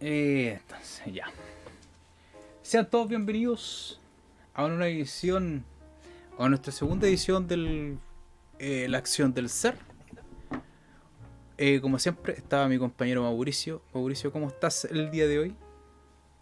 [0.00, 1.26] Eh, entonces, ya.
[2.62, 4.00] Sean todos bienvenidos
[4.54, 5.64] a una edición,
[6.38, 7.96] a nuestra segunda edición de
[8.58, 9.74] eh, La Acción del Ser.
[11.58, 13.82] Eh, como siempre, estaba mi compañero Mauricio.
[13.92, 15.54] Mauricio, ¿cómo estás el día de hoy?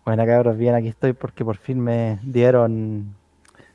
[0.04, 3.16] Bueno, cabros, bien, aquí estoy porque por fin me dieron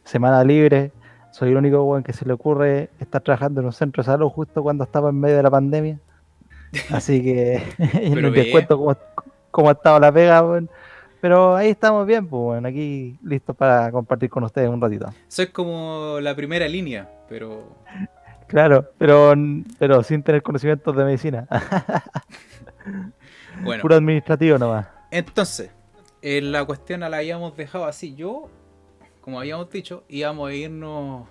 [0.05, 0.93] semana libre.
[1.31, 4.29] Soy el único buen que se le ocurre estar trabajando en un centro de salud
[4.29, 5.99] justo cuando estaba en medio de la pandemia.
[6.89, 7.61] Así que
[8.33, 8.95] les cuento cómo,
[9.53, 10.67] cómo, ha estado la pega, bueno.
[11.21, 15.13] Pero ahí estamos bien, pues bueno, aquí listos para compartir con ustedes un ratito.
[15.29, 17.77] Soy como la primera línea, pero...
[18.47, 19.33] Claro, pero,
[19.79, 21.47] pero sin tener conocimientos de medicina.
[23.63, 23.81] bueno.
[23.81, 24.87] Puro administrativo nomás.
[25.11, 25.71] Entonces,
[26.21, 28.15] la cuestión la habíamos dejado así.
[28.15, 28.49] Yo,
[29.21, 31.27] como habíamos dicho, íbamos a irnos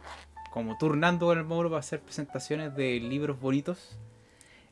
[0.53, 3.99] como turnando con el módulo para hacer presentaciones de libros bonitos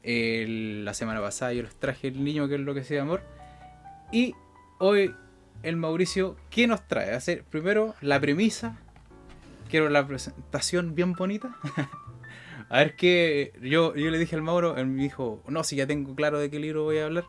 [0.03, 3.23] la semana pasada yo les traje el niño que es lo que sea amor.
[4.13, 4.35] Y
[4.79, 5.15] hoy
[5.63, 7.13] el Mauricio, ¿qué nos trae?
[7.15, 8.79] Hacer primero la premisa.
[9.69, 11.57] Quiero la presentación bien bonita.
[12.69, 13.53] a ver qué.
[13.63, 16.51] Yo, yo le dije al Mauro, él me dijo, no, si ya tengo claro de
[16.51, 17.25] qué libro voy a hablar.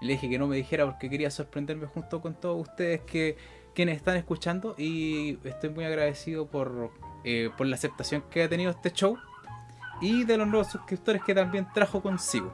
[0.00, 3.36] le dije que no me dijera porque quería sorprenderme junto con todos ustedes que
[3.74, 4.76] quienes están escuchando.
[4.78, 6.92] Y estoy muy agradecido por,
[7.24, 9.18] eh, por la aceptación que ha tenido este show
[10.00, 12.52] y de los nuevos suscriptores que también trajo consigo.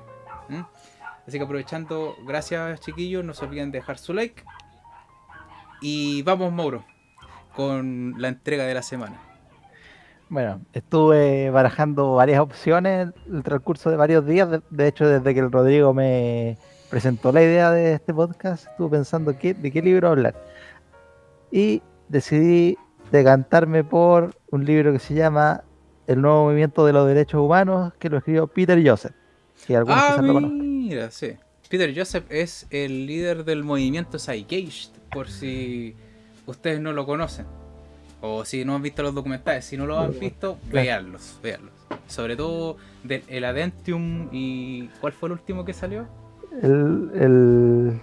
[1.27, 4.45] Así que aprovechando, gracias chiquillos, no se olviden de dejar su like.
[5.81, 6.85] Y vamos, Mauro,
[7.55, 9.21] con la entrega de la semana.
[10.29, 14.49] Bueno, estuve barajando varias opciones el transcurso de varios días.
[14.71, 16.59] De, hecho, desde que el Rodrigo me
[16.91, 20.35] presentó la idea de este podcast, estuve pensando qué, de qué libro hablar.
[21.51, 22.77] Y decidí
[23.13, 25.63] decantarme por un libro que se llama
[26.07, 29.15] el nuevo movimiento de los derechos humanos que lo escribió Peter Joseph.
[29.67, 30.17] Que ah,
[30.87, 31.37] mira, sí.
[31.69, 35.97] Peter Joseph es el líder del movimiento Psychage, por si
[36.47, 37.47] ustedes no lo conocen.
[38.21, 41.73] O si no han visto los documentales, si no lo han visto, veanlos, veanlos.
[42.07, 46.07] Sobre todo del el Adentium y ¿cuál fue el último que salió?
[46.63, 48.01] El, el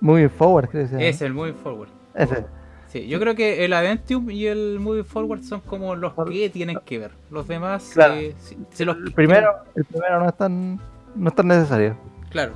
[0.00, 1.88] Moving Forward, creo que Es el Moving Forward.
[2.14, 2.44] Ese
[3.06, 6.98] yo creo que el Adentium y el Moving Forward son como los que tienen que
[6.98, 7.10] ver.
[7.30, 8.34] Los demás eh,
[8.78, 10.80] el primero, el primero no es tan,
[11.16, 11.96] no es tan necesario.
[12.30, 12.52] Claro.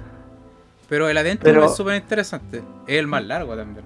[0.88, 2.62] Pero el Adentium es súper interesante.
[2.86, 3.84] Es el más largo también.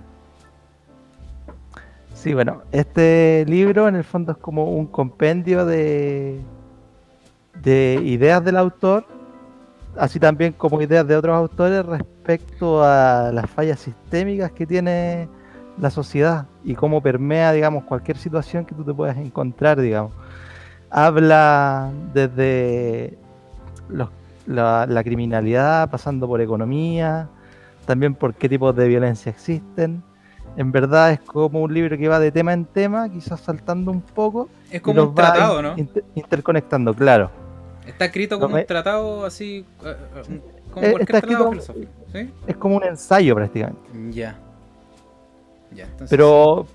[2.14, 6.40] Sí, bueno, este libro en el fondo es como un compendio de,
[7.62, 9.04] de ideas del autor,
[9.98, 15.28] así también como ideas de otros autores respecto a las fallas sistémicas que tiene
[15.78, 20.12] la sociedad y cómo permea, digamos, cualquier situación que tú te puedas encontrar, digamos.
[20.88, 23.18] Habla desde
[24.46, 27.28] la, criminalidad, pasando por economía,
[27.86, 30.02] también por qué tipos de violencia existen.
[30.56, 34.00] En verdad es como un libro que va de tema en tema, quizás saltando un
[34.00, 34.48] poco.
[34.70, 35.74] Es como un tratado, ¿no?
[36.14, 37.30] interconectando, claro.
[37.86, 39.96] Está escrito como un tratado así, eh,
[40.28, 40.40] eh,
[40.70, 41.50] como eh, está escrito,
[42.46, 43.82] Es como un ensayo prácticamente.
[44.10, 44.38] Ya
[46.08, 46.66] pero,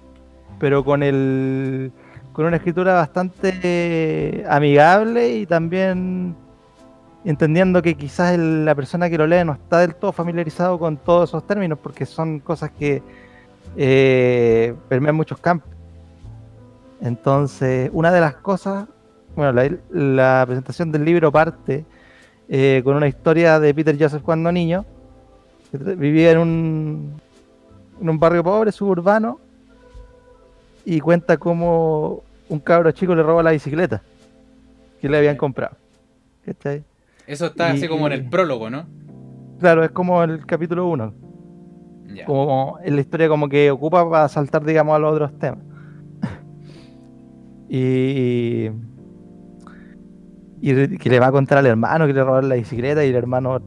[0.59, 1.91] pero con el
[2.33, 6.35] con una escritura bastante amigable y también
[7.25, 11.29] entendiendo que quizás la persona que lo lee no está del todo familiarizado con todos
[11.29, 13.01] esos términos porque son cosas que
[13.77, 15.69] eh, permean muchos campos.
[17.01, 18.87] Entonces, una de las cosas,
[19.35, 19.53] bueno,
[19.91, 21.85] la, presentación del libro parte
[22.49, 24.85] eh, con una historia de Peter Joseph cuando niño,
[25.71, 27.21] que vivía en un,
[28.01, 29.39] en un barrio pobre, suburbano,
[30.83, 34.01] y cuenta cómo un cabro chico le roba la bicicleta
[34.99, 35.77] que le habían comprado.
[37.29, 38.87] Eso está así como en el prólogo, ¿no?
[39.59, 41.13] Claro, es como el capítulo 1.
[42.25, 45.59] Como en la historia como que ocupa para saltar, digamos, a los otros temas.
[47.69, 48.71] y,
[50.59, 53.15] y que le va a contar al hermano que le robaron la bicicleta y el
[53.15, 53.61] hermano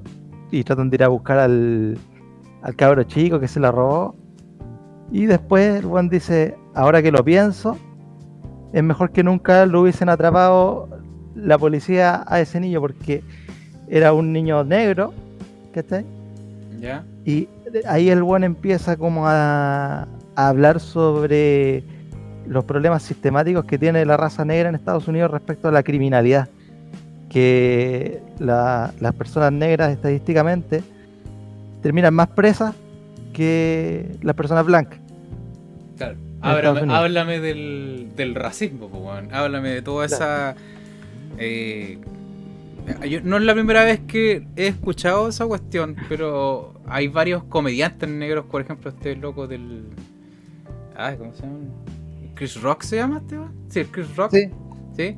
[0.51, 1.97] y tratan de ir a buscar al,
[2.63, 4.17] al cabro chico que se la robó
[5.13, 7.79] y después el Juan dice, ahora que lo pienso,
[8.73, 10.89] es mejor que nunca lo hubiesen atrapado
[11.35, 13.23] la policía a ese niño porque
[13.93, 15.13] era un niño negro,
[15.75, 16.07] ¿cachai?
[16.81, 17.05] Ya.
[17.27, 17.47] Y
[17.87, 21.85] ahí el buen empieza como a, hablar sobre
[22.47, 26.49] los problemas sistemáticos que tiene la raza negra en Estados Unidos respecto a la criminalidad.
[27.29, 30.83] Que las personas negras estadísticamente
[31.83, 32.75] terminan más presas
[33.35, 34.99] que las personas blancas.
[35.99, 36.17] Claro.
[36.41, 38.89] háblame del, del racismo,
[39.33, 40.55] háblame de toda esa.
[41.39, 41.99] Eh,
[43.23, 48.47] no es la primera vez que he escuchado esa cuestión, pero hay varios comediantes negros,
[48.47, 49.85] por ejemplo, este loco del.
[50.97, 51.59] Ah, ¿cómo se llama?
[52.35, 53.39] Chris Rock se llama este,
[53.69, 54.33] Sí, Chris Rock.
[54.33, 54.51] Sí.
[54.97, 55.17] ¿Sí?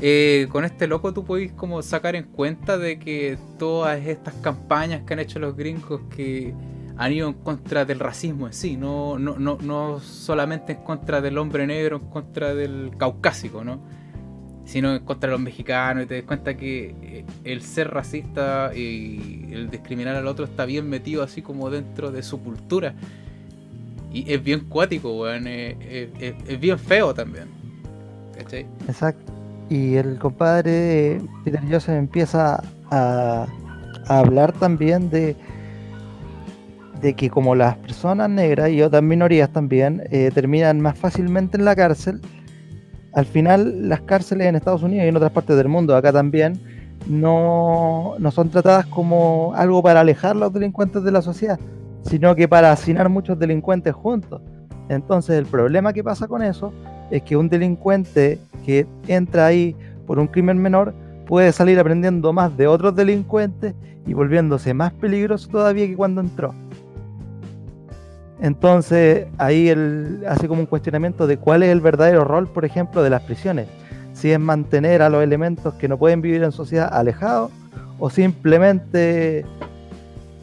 [0.00, 5.02] Eh, con este loco tú podés como sacar en cuenta de que todas estas campañas
[5.02, 6.54] que han hecho los gringos que
[6.96, 11.20] han ido en contra del racismo en sí, no, no, no, no solamente en contra
[11.20, 13.80] del hombre negro, en contra del caucásico, ¿no?
[14.68, 19.70] Sino contra los mexicanos y te das cuenta que eh, el ser racista y el
[19.70, 22.92] discriminar al otro está bien metido así como dentro de su cultura.
[24.12, 27.46] Y es bien cuático, weón, es, bien feo también.
[28.36, 28.66] ¿Cachai?
[28.86, 29.32] Exacto.
[29.70, 33.46] Y el compadre Peter Joseph empieza a,
[34.06, 35.34] hablar también de,
[37.00, 41.64] de que como las personas negras y otras minorías también eh, terminan más fácilmente en
[41.64, 42.20] la cárcel,
[43.12, 46.60] al final las cárceles en Estados Unidos y en otras partes del mundo, acá también,
[47.06, 51.58] no, son tratadas como algo para alejar a los delincuentes de la sociedad,
[52.02, 54.42] sino que para hacinar muchos delincuentes juntos.
[54.88, 56.72] Entonces el problema que pasa con eso
[57.10, 59.74] es que un delincuente que entra ahí
[60.06, 60.94] por un crimen menor
[61.26, 63.74] puede salir aprendiendo más de otros delincuentes
[64.06, 66.54] y volviéndose más peligroso todavía que cuando entró.
[68.40, 73.02] Entonces ahí él hace como un cuestionamiento de cuál es el verdadero rol, por ejemplo,
[73.02, 73.68] de las prisiones.
[74.12, 77.50] Si es mantener a los elementos que no pueden vivir en sociedad alejados
[77.98, 79.44] o simplemente,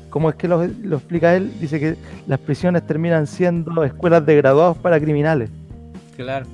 [0.09, 1.95] como es que lo, explica él, dice que
[2.27, 5.50] las prisiones terminan siendo escuelas de graduados para criminales.
[6.18, 6.45] Claro.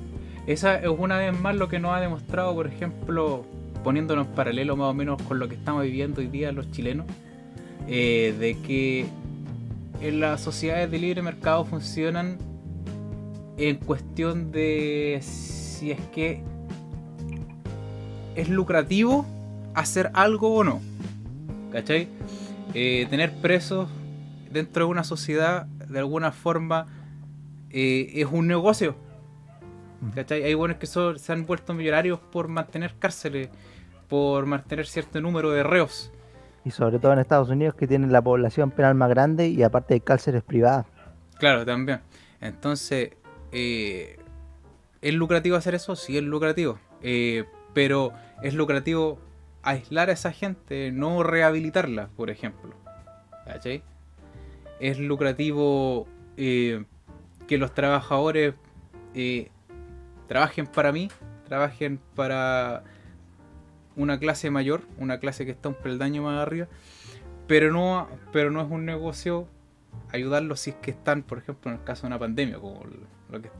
[0.46, 3.44] Esa es una vez más lo que nos ha demostrado, por ejemplo,
[3.84, 7.06] poniéndonos en paralelo más o menos con lo que estamos viviendo hoy día los chilenos,
[7.86, 9.06] eh, de que
[10.02, 12.38] en las sociedades de libre mercado funcionan
[13.56, 16.42] en cuestión de si es que
[18.34, 19.24] es lucrativo
[19.74, 20.80] hacer algo o no.
[21.70, 22.08] ¿Cachai?
[22.74, 23.88] Eh, tener presos
[24.50, 26.88] dentro de una sociedad de alguna forma
[27.70, 28.96] eh, es un negocio.
[30.16, 30.42] ¿Cachai?
[30.42, 33.50] Hay buenos que se han vuelto millonarios por mantener cárceles,
[34.08, 36.10] por mantener cierto número de reos.
[36.64, 39.94] Y sobre todo en Estados Unidos que tienen la población penal más grande y aparte
[39.94, 40.86] de cárceles privadas.
[41.38, 42.00] Claro, también.
[42.40, 43.10] Entonces,
[43.50, 44.16] eh,
[45.00, 45.96] ¿es lucrativo hacer eso?
[45.96, 46.78] Sí, es lucrativo.
[47.02, 47.44] Eh,
[47.74, 48.12] pero
[48.42, 49.18] es lucrativo
[49.62, 52.74] aislar a esa gente, no rehabilitarla, por ejemplo.
[53.44, 53.82] ¿Cachai?
[54.78, 56.06] Es lucrativo
[56.36, 56.84] eh,
[57.48, 58.54] que los trabajadores
[60.28, 61.10] trabajen para mí,
[61.46, 62.84] trabajen para
[63.96, 66.68] una clase mayor, una clase que está un peldaño más arriba,
[67.46, 69.48] pero no, pero no es un negocio
[70.12, 72.82] ayudarlos si es que están, por ejemplo, en el caso de una pandemia, como
[73.30, 73.50] lo que,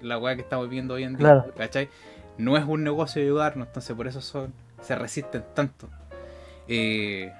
[0.00, 1.88] la weá que estamos viviendo hoy en día, ¿cachai?
[2.38, 5.88] No es un negocio ayudarnos, entonces por eso son, se resisten tanto.
[6.68, 7.32] Eh,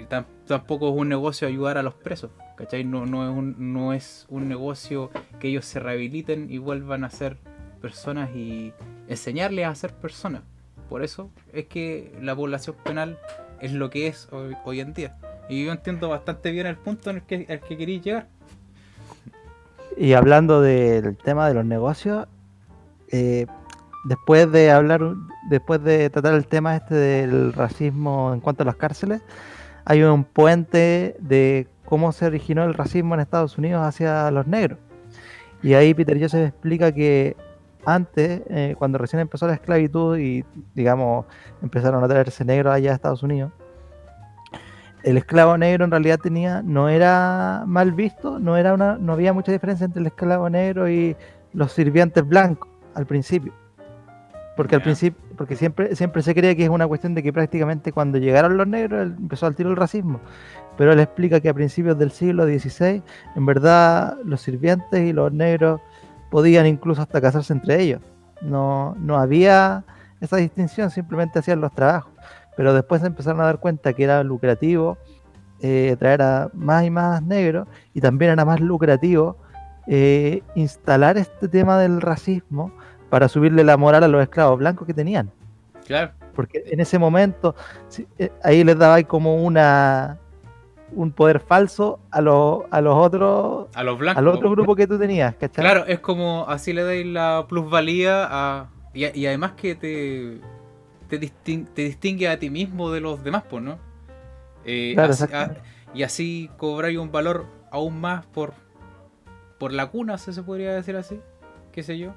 [0.00, 2.84] y tampoco es un negocio ayudar a los presos, ¿cachai?
[2.84, 7.10] No, no, es un, no es un negocio que ellos se rehabiliten y vuelvan a
[7.10, 7.36] ser
[7.80, 8.72] personas y
[9.08, 10.42] enseñarles a ser personas.
[10.88, 13.18] Por eso es que la población penal
[13.60, 15.16] es lo que es hoy, en día.
[15.48, 18.28] Y yo entiendo bastante bien el punto en el que, el que queréis llegar.
[19.96, 22.26] Y hablando del tema de los negocios,
[23.10, 23.46] eh,
[24.04, 25.00] después de hablar,
[25.50, 29.22] después de tratar el tema este del racismo en cuanto a las cárceles,
[29.84, 34.78] hay un puente de cómo se originó el racismo en Estados Unidos hacia los negros.
[35.62, 37.36] Y ahí Peter Joseph explica que
[37.94, 41.26] antes, eh, cuando recién empezó la esclavitud y, digamos,
[41.62, 43.52] empezaron a traerse negros allá a Estados Unidos,
[45.02, 49.32] el esclavo negro en realidad tenía, no era mal visto, no, era una, no había
[49.32, 51.16] mucha diferencia entre el esclavo negro y
[51.52, 53.52] los sirvientes blancos al principio.
[54.56, 57.92] Porque al principio, porque siempre, siempre se creía que es una cuestión de que prácticamente
[57.92, 60.20] cuando llegaron los negros empezó al tiro el racismo.
[60.76, 63.02] Pero él explica que a principios del siglo XVI,
[63.36, 65.80] en verdad, los sirvientes y los negros
[66.30, 68.00] podían incluso hasta casarse entre ellos.
[68.40, 69.84] No, no había
[70.20, 72.12] esa distinción, simplemente hacían los trabajos.
[72.56, 74.98] Pero después se empezaron a dar cuenta que era lucrativo
[75.60, 79.36] eh, traer a más y más negros y también era más lucrativo
[79.88, 82.70] eh, instalar este tema del racismo
[83.10, 85.32] para subirle la moral a los esclavos blancos que tenían.
[85.84, 86.12] Claro.
[86.34, 87.56] Porque en ese momento
[88.18, 90.18] eh, ahí les daba como una
[90.92, 94.18] un poder falso a, los a los otros a los blancos.
[94.18, 95.64] al otro grupo que tú tenías ¿cachai?
[95.64, 100.40] claro es como así le dais la plusvalía a y, además que te
[101.08, 103.78] te, distingue a ti mismo de los demás pues no
[104.64, 104.96] eh,
[105.94, 108.54] y así cobráis un valor aún más por
[109.58, 111.20] por la cuna se podría decir así
[111.78, 112.14] qué sé yo.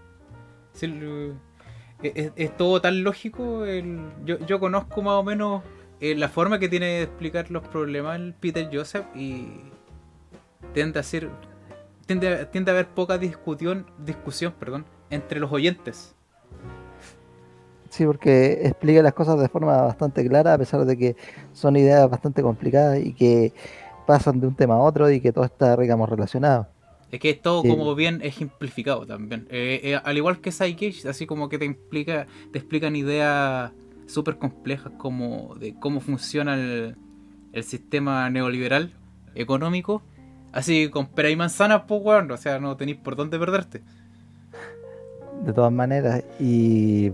[2.02, 3.64] Es, todo tan lógico
[4.26, 5.62] yo, yo conozco más o menos
[6.02, 9.48] eh, la forma que tiene de explicar los problemas el Peter Joseph y
[10.74, 11.30] tiende a ser
[12.06, 16.16] tiende, tiende a haber poca discusión discusión perdón entre los oyentes
[17.90, 21.18] Sí, porque explica las cosas de forma bastante clara, a pesar de que
[21.52, 23.52] son ideas bastante complicadas y que
[24.08, 26.68] pasan de un tema a otro y que todo está, digamos, relacionado.
[27.12, 27.68] Es que todo Sí.
[27.68, 29.46] como bien ejemplificado también.
[29.50, 33.74] Eh, eh, al igual que Psychic, así como que te implica, te explican ideas
[34.08, 36.96] súper complejas como de cómo funciona el,
[37.64, 38.94] sistema neoliberal
[39.36, 40.02] económico.
[40.54, 43.82] Así con pera y manzanas, pues weón, o sea, no tenéis por dónde perderte.
[45.46, 46.24] de todas maneras.
[46.40, 47.12] Y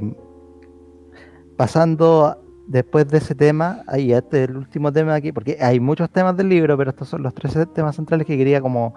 [1.55, 6.09] pasando después de ese tema, ahí este es el último tema aquí, porque hay muchos
[6.09, 8.93] temas del libro, pero estos son los tres temas centrales que quería como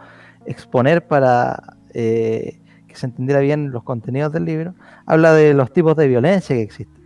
[0.46, 4.74] exponer para eh, que se entendiera bien los contenidos del libro.
[5.06, 6.99] Habla de los tipos de violencia que existen.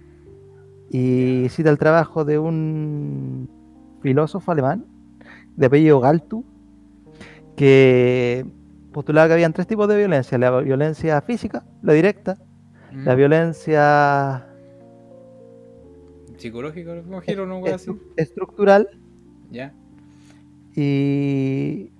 [0.96, 3.48] Y cita el trabajo de un
[4.00, 4.84] filósofo alemán
[5.56, 6.44] de apellido Galtu,
[7.56, 8.46] que
[8.92, 12.38] postulaba que habían tres tipos de violencia, la violencia física, la directa,
[12.92, 13.16] la Mm.
[13.16, 14.46] violencia
[16.36, 17.90] Psicológico, me imagino, no así.
[17.90, 18.88] estru- estructural
[19.50, 19.72] Ya.
[20.76, 21.90] y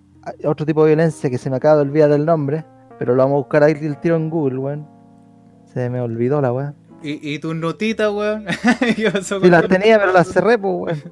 [0.45, 2.65] otro tipo de violencia que se me acaba de olvidar el nombre,
[2.99, 4.87] pero lo vamos a buscar ahí el tiro en Google, weón.
[5.73, 6.75] Se me olvidó la weón.
[7.05, 8.47] ¿Y, y tus notitas, weón?
[8.97, 11.05] ¿Qué pasó Sí con las tenía, pero las cerré, pues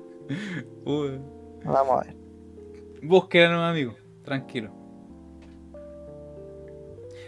[0.84, 1.22] weón.
[1.64, 2.16] Vamos a ver.
[3.02, 3.94] Búsqueda, no, amigo.
[4.24, 4.72] Tranquilo.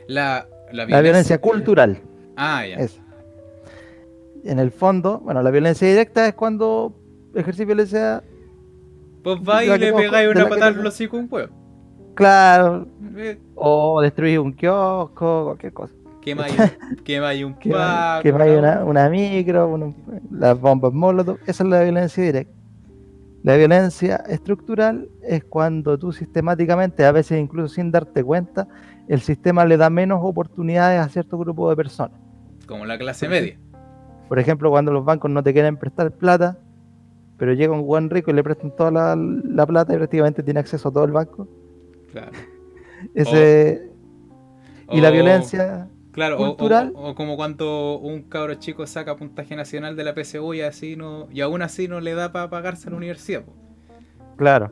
[0.07, 1.99] La, la La violencia cultural,
[2.37, 2.79] Ah, ya.
[4.45, 6.93] En el fondo, bueno, la violencia directa es cuando
[7.35, 8.23] ejercís violencia,
[9.23, 11.53] Pues va y le pegáis una patada los hocico a un huevo.
[12.15, 15.95] claro, Eh, o destruís un kiosco, cualquier cosa.
[16.25, 18.23] Quemáis un, quemáis un paco.
[18.23, 18.59] que vaya ¿no?
[18.59, 19.95] una, una micro,
[20.31, 22.53] las bombas molotov, esa es la violencia directa.
[23.43, 28.67] La violencia estructural es cuando tú sistemáticamente, a veces incluso sin darte cuenta,
[29.07, 32.19] el sistema le da menos oportunidades a cierto grupo de personas.
[32.67, 33.59] Como la clase media.
[34.31, 36.57] Por ejemplo, cuando los bancos no te quieren prestar plata,
[37.37, 40.61] pero llega un buen rico y le prestan toda la, la plata y prácticamente tiene
[40.61, 41.47] acceso a todo el banco.
[42.13, 42.33] Claro.
[43.15, 43.91] Ese,
[44.91, 46.93] Y la violencia, Claro, o- o- cultural.
[46.95, 50.97] O, o como cuando un cabro chico saca puntaje nacional de la PSU y así
[50.97, 51.29] no.
[51.31, 53.43] Y aún así no le da para pagarse la universidad.
[53.45, 53.53] po.
[54.37, 54.71] claro.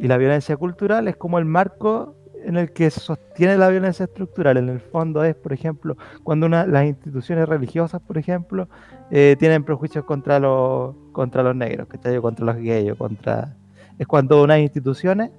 [0.00, 4.56] Y la violencia cultural es como el marco en el que sostiene la violencia estructural.
[4.56, 8.68] En el fondo es, por ejemplo, cuando una, las instituciones religiosas, por ejemplo,
[9.10, 11.88] eh, tienen prejuicios contra los, contra los negros.
[11.92, 13.56] O contra los gays, contra...
[13.98, 15.30] Es cuando unas instituciones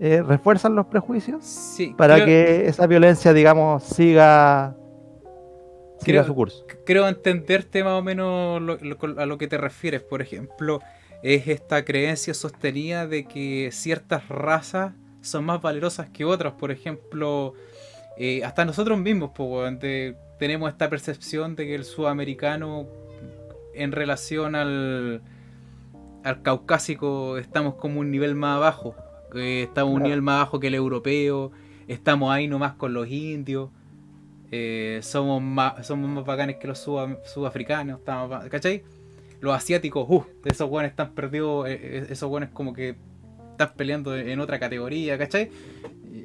[0.00, 1.94] eh, refuerzan los prejuicios Sí.
[1.96, 4.74] para creo- que esa violencia, digamos, siga,
[5.98, 6.66] siga Creo- su curso.
[6.86, 10.00] creo entenderte más o menos lo- lo- a lo que te refieres.
[10.02, 10.80] Por ejemplo,
[11.22, 16.54] es esta creencia sostenida de que ciertas razas son más valerosas que otras.
[16.54, 17.52] Por ejemplo,
[18.16, 19.32] eh, hasta nosotros mismos
[19.80, 22.86] de- tenemos esta percepción de que el sudamericano
[23.74, 25.20] en relación al,
[26.24, 28.94] al caucásico estamos como un nivel más abajo.
[29.34, 30.04] Eh, estamos un Claro.
[30.08, 31.52] nivel más bajo que el europeo.
[31.88, 33.70] Estamos ahí nomás con los indios.
[34.52, 38.82] Eh, somos más somos más bacanes que los suda- sudafricanos, estamos ¿cachai?
[39.40, 42.96] Los asiáticos, uh, esos buenos están perdidos, eh, eh, esos buenos como que
[43.52, 45.50] están peleando en otra categoría, ¿cachai?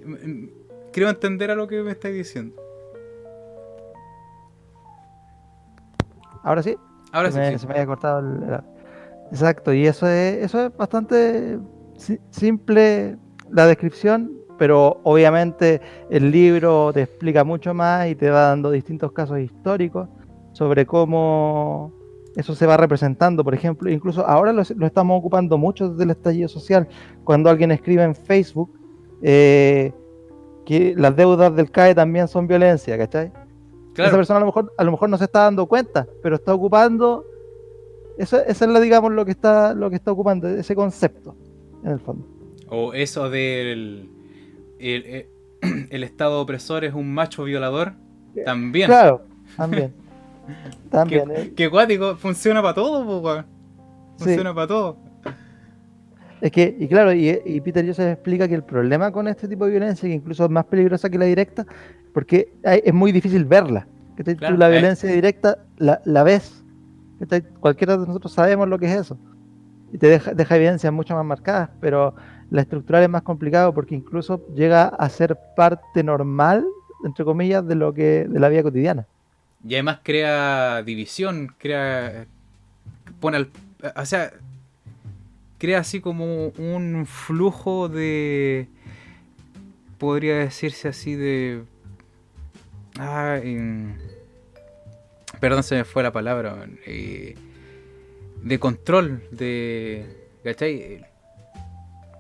[0.05, 0.49] Mm, mm,
[0.91, 2.55] Creo entender a lo que me estáis diciendo.
[6.43, 6.75] Ahora sí.
[7.11, 7.59] Ahora se, sí, me, sí.
[7.59, 8.59] se me había cortado el, el-
[9.31, 11.57] Exacto, y eso es, eso es bastante
[12.29, 13.17] simple
[13.51, 19.11] la descripción, pero obviamente el libro te explica mucho más y te va dando distintos
[19.11, 20.07] casos históricos
[20.53, 21.91] sobre cómo
[22.35, 23.43] eso se va representando.
[23.43, 26.87] Por ejemplo, incluso ahora lo, lo estamos ocupando mucho desde el estallido social,
[27.23, 28.71] cuando alguien escribe en Facebook
[29.21, 29.93] eh,
[30.65, 33.27] que las deudas del CAE también son violencia, ¿cachai?
[33.27, 33.43] Esa
[33.93, 36.53] Claro, persona a lo mejor a lo mejor no se está dando cuenta, pero está
[36.53, 37.25] ocupando
[38.17, 41.35] eso, eso es lo digamos lo que está lo que está ocupando ese concepto
[41.85, 42.27] en el fondo.
[42.69, 44.09] o eso del
[44.79, 45.29] el, eh,
[45.91, 47.93] el Estado opresor es un macho violador,
[48.43, 48.87] también.
[48.87, 49.21] Claro,
[49.55, 49.93] también.
[50.91, 51.53] También.
[51.55, 51.69] Que, eh.
[51.71, 53.41] cuático, funciona para todo.
[53.41, 54.23] Sí.
[54.25, 54.97] Funciona para todo.
[56.39, 59.65] Es que, y claro, y, y Peter Joseph explica que el problema con este tipo
[59.65, 61.65] de violencia, que incluso es más peligrosa que la directa,
[62.13, 63.87] porque hay- es muy difícil verla.
[64.15, 64.73] que Claro, la eh.
[64.73, 66.63] violencia directa la, la ves.
[67.17, 69.17] que te- Cualquiera de nosotros sabemos lo que es eso.
[69.95, 72.13] Y te deja, deja evidencias mucho más marcadas, pero
[72.51, 76.65] la estructural es más complicado porque incluso llega a ser parte normal,
[77.05, 79.07] entre comillas, de lo que de la vida cotidiana.
[79.65, 82.25] Y además crea división, crea.
[83.21, 83.49] pone al.
[83.95, 84.33] O sea,
[85.57, 88.67] crea así como un flujo de,
[89.97, 91.63] podría decirse así de...
[92.99, 93.39] Ah,
[95.39, 96.65] perdón, se me fue la palabra.
[96.85, 97.35] Eh,
[98.43, 100.05] de control, de...
[100.43, 101.05] ¿Cachai?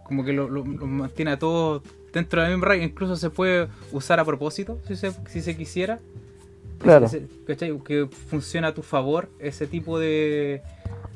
[0.03, 4.25] Como que lo, mantiene a todos dentro de la misma Incluso se puede usar a
[4.25, 5.99] propósito, si se, si se quisiera.
[6.79, 7.07] Claro.
[7.47, 7.77] ¿Cachai?
[7.83, 10.61] Que funciona a tu favor ese tipo de,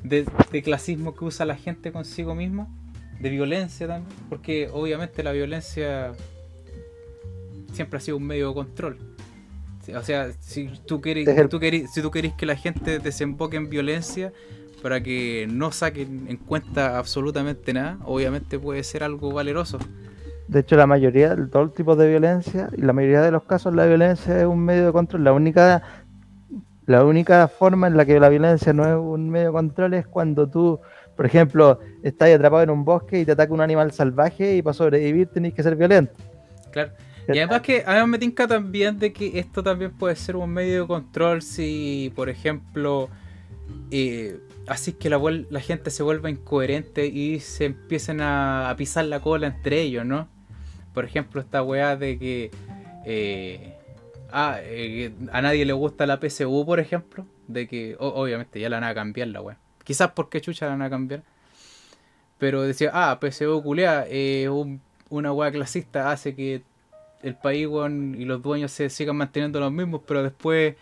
[0.03, 2.67] de, de clasismo que usa la gente consigo misma.
[3.19, 4.17] De violencia también.
[4.29, 6.13] Porque obviamente la violencia
[7.73, 8.97] siempre ha sido un medio de control.
[9.95, 11.59] O sea, si tú querés, tú
[11.91, 14.31] si tú querés que la gente desemboque en violencia
[14.81, 19.79] para que no saquen en cuenta absolutamente nada, obviamente puede ser algo valeroso.
[20.47, 23.75] De hecho, la mayoría, todo el tipo de violencia, y la mayoría de los casos
[23.75, 25.23] la violencia es un medio de control.
[25.23, 25.83] La única,
[26.87, 30.07] la única forma en la que la violencia no es un medio de control es
[30.07, 30.79] cuando tú,
[31.15, 34.73] por ejemplo, estás atrapado en un bosque y te ataca un animal salvaje y para
[34.73, 36.13] sobrevivir tenés que ser violento.
[36.71, 36.93] Claro.
[37.27, 40.81] Y además que además me tinca también de que esto también puede ser un medio
[40.81, 43.09] de control si, por ejemplo,
[43.91, 45.19] eh, así que la,
[45.61, 50.27] gente se vuelva incoherente y se empiecen a, pisar la cola entre ellos, ¿no?
[50.93, 52.51] Por ejemplo, esta weá de que
[53.05, 53.73] eh,
[54.31, 58.77] ah, eh, a nadie le gusta la PSU, por ejemplo, de que obviamente ya la
[58.77, 59.57] van a cambiar la weá.
[59.83, 61.23] Quizás porque chucha la van a cambiar.
[62.37, 64.05] Pero decía, ah, PSU culea,
[65.09, 66.61] una weá clasista hace que
[67.21, 70.75] el país y los dueños se sigan manteniendo los mismos, pero después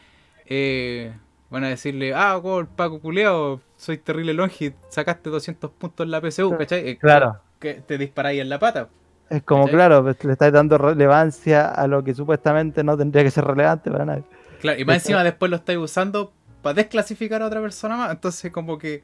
[0.46, 1.14] eh,
[1.50, 6.22] van a decirle, ah, el Paco culeado, soy terrible longi, sacaste 200 puntos en la
[6.22, 6.98] PSU, ¿cachai?
[6.98, 7.40] Claro.
[7.60, 8.90] Que te disparáis en la pata.
[9.30, 13.32] Es como, claro, pues, le estáis dando relevancia a lo que supuestamente no tendría que
[13.32, 14.24] ser relevante para nadie.
[14.62, 18.52] Claro, y más encima después lo estáis usando para desclasificar a otra persona más, entonces
[18.52, 19.04] como que,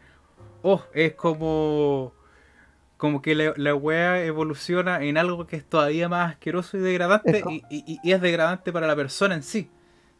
[0.62, 2.14] oh, es como
[3.04, 7.44] como que la, la wea evoluciona en algo que es todavía más asqueroso y degradante
[7.70, 9.70] y, es degradante para la persona en sí.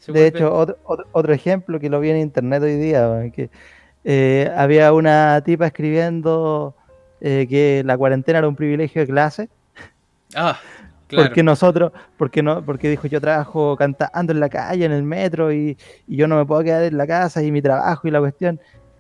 [0.08, 0.78] De hecho, otro,
[1.12, 3.50] otro, ejemplo que lo vi en internet hoy día, que
[4.04, 6.76] eh, había una tipa escribiendo
[7.22, 9.50] eh, que la cuarentena era un privilegio de clase.
[10.36, 10.60] Ah,
[11.08, 11.28] claro.
[11.28, 15.54] Porque nosotros, porque no, porque dijo yo trabajo cantando en la calle, en el metro,
[15.54, 18.20] y, y yo no me puedo quedar en la casa y mi trabajo y la
[18.20, 18.60] cuestión.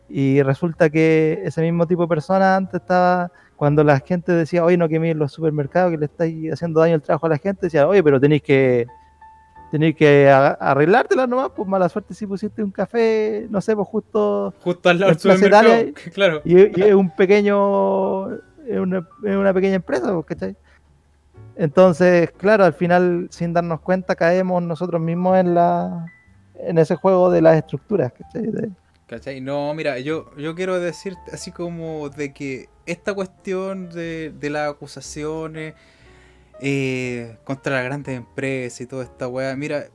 [0.09, 4.77] Y resulta que ese mismo tipo de persona antes estaba cuando la gente decía, oye,
[4.77, 7.87] no queméis los supermercados, que le estáis haciendo daño al trabajo a la gente, decía,
[7.87, 8.87] oye, pero tenéis que
[9.73, 14.53] tenéis que arreglártela nomás, pues mala suerte si pusiste un café, no sé, pues justo...
[14.61, 15.73] Justo al lado del supermercado,
[16.13, 16.41] claro.
[16.45, 20.55] Y, es un pequeño, es una, es una pequeña empresa, pues, ¿cachai?
[21.55, 26.05] Entonces, claro, al final, sin darnos cuenta, caemos nosotros mismos en la
[26.55, 28.51] en ese juego de las estructuras, ¿cachai?
[29.07, 29.41] ¿Cachai?
[29.41, 35.73] No, mira, yo, yo quiero decir así como de que esta cuestión de, las acusaciones
[36.59, 39.85] eh, contra las grandes empresas y toda esta weá, mira,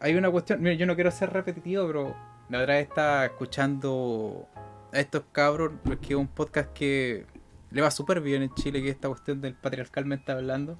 [0.00, 2.16] hay una cuestión, mira, yo no quiero ser repetitivo, pero
[2.48, 4.48] la verdad está escuchando
[4.92, 7.24] a estos cabros, que un podcast que
[7.70, 10.78] le va súper bien en Chile, que es esta cuestión del patriarcalmente hablando.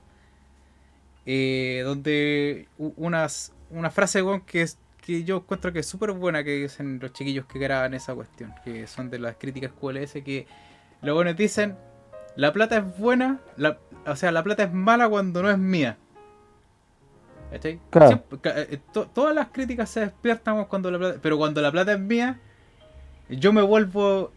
[1.25, 4.67] Eh, donde unas, una frase que
[5.03, 8.55] que yo encuentro que es súper buena que dicen los chiquillos que graban esa cuestión,
[8.65, 10.47] que son de las críticas QLS, que
[11.03, 11.77] los buenos dicen,
[12.37, 15.97] la plata es buena, la, o sea, la plata es mala cuando no es mía.
[17.51, 17.81] ¿Cachai?
[17.91, 18.23] Claro.
[18.45, 18.81] Eh,
[19.13, 22.41] todas las críticas se despiertan cuando la plata, pero cuando la plata es mía,
[23.29, 24.33] yo me vuelvo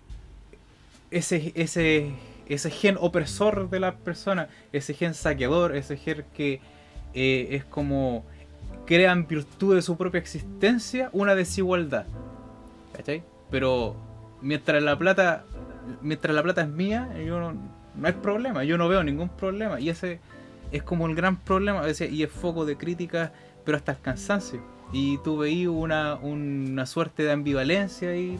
[1.11, 2.11] ese, ese,
[2.47, 6.59] ese gen opresor de las personas, ese gen saqueador, ese gen que
[7.13, 8.25] eh, es como
[8.85, 12.05] crean virtud de su propia existencia una desigualdad.
[12.93, 13.23] ¿Cachai?
[13.49, 13.95] Pero
[14.41, 15.45] mientras la plata
[16.01, 17.53] mientras la plata es mía, yo no,
[17.97, 19.79] no hay problema, yo no veo ningún problema.
[19.79, 20.19] Y ese
[20.71, 23.31] es como el gran problema, y es foco de crítica,
[23.63, 24.61] pero hasta el cansancio.
[24.91, 28.37] Y tú veí una, una suerte de ambivalencia y,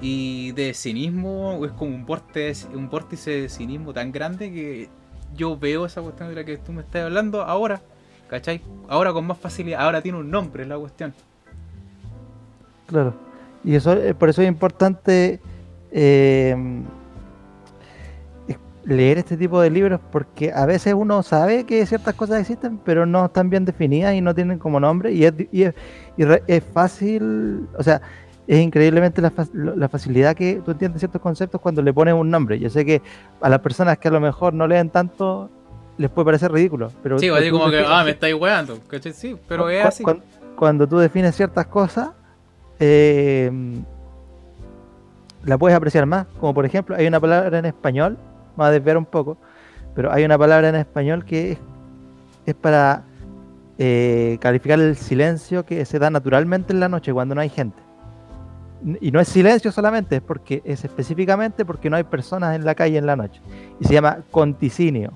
[0.00, 4.88] y de cinismo, es como un vórtice, un vórtice de cinismo tan grande que
[5.34, 7.82] yo veo esa cuestión de la que tú me estás hablando ahora
[8.28, 8.60] ¿Cachai?
[8.88, 11.14] Ahora con más facilidad, ahora tiene un nombre la cuestión.
[12.86, 13.14] Claro.
[13.64, 15.40] Y eso eh, por eso es importante
[15.92, 16.56] eh,
[18.86, 23.04] leer este tipo de libros porque a veces uno sabe que ciertas cosas existen pero
[23.04, 27.82] no están bien definidas y no tienen como nombre y es, y es, fácil, o
[27.82, 28.00] sea,
[28.46, 32.60] es increíblemente la, la, facilidad que tú entiendes ciertos conceptos cuando le pones un nombre.
[32.60, 33.02] Yo sé que
[33.40, 35.50] a las personas que a lo mejor no leen tanto
[35.98, 36.92] les puede parecer ridículo.
[37.02, 38.78] Pero sí, así como que, ah, me estáis weando.
[39.12, 40.04] Sí, pero es así.
[40.56, 42.10] Cuando, tú defines ciertas cosas,
[42.78, 43.50] eh,
[45.44, 46.26] la puedes apreciar más.
[46.38, 48.16] Como por ejemplo, hay una palabra en español,
[48.58, 49.36] vamos a desviar un poco,
[49.94, 51.58] pero hay una palabra en español que es,
[52.46, 53.02] es para
[53.78, 57.78] eh, calificar el silencio que se da naturalmente en la noche cuando no hay gente.
[59.00, 62.74] Y no es silencio solamente, es porque es específicamente porque no hay personas en la
[62.74, 63.40] calle en la noche.
[63.80, 65.12] Y se llama conticinio.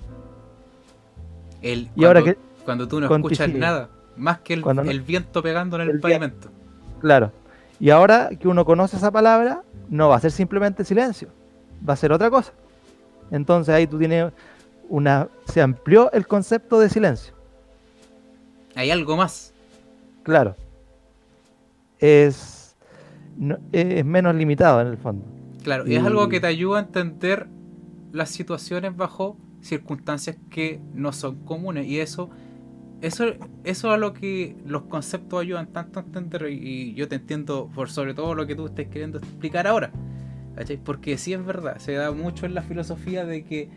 [1.63, 3.47] El, Y ahora cuando, que- cuando tú no conticinio.
[3.47, 6.09] escuchas nada, más que el, no- el viento pegando en el, el viento.
[6.09, 6.49] pavimento.
[7.01, 7.33] Claro.
[7.79, 11.29] Y ahora que uno conoce esa palabra, no va a ser simplemente silencio,
[11.87, 12.53] va a ser otra cosa.
[13.31, 14.33] Entonces ahí tú tienes
[14.89, 15.29] una...
[15.47, 17.35] Se amplió el concepto de silencio.
[18.75, 19.53] Hay algo más.
[20.23, 20.57] Claro.
[21.99, 22.77] Es,
[23.37, 25.25] no- es menos limitado en el fondo.
[25.63, 27.47] Claro, y es algo que te ayuda a entender
[28.13, 31.87] las situaciones bajo circunstancias que no son comunes.
[31.87, 32.31] Y eso,
[33.03, 36.49] eso, eso es a lo que los conceptos ayudan tanto a entender.
[36.51, 36.55] Y,
[36.91, 39.91] y yo te entiendo por sobre todo lo que tú estés queriendo explicar ahora.
[40.85, 43.69] Porque sí es verdad, se da mucho en la filosofía de que,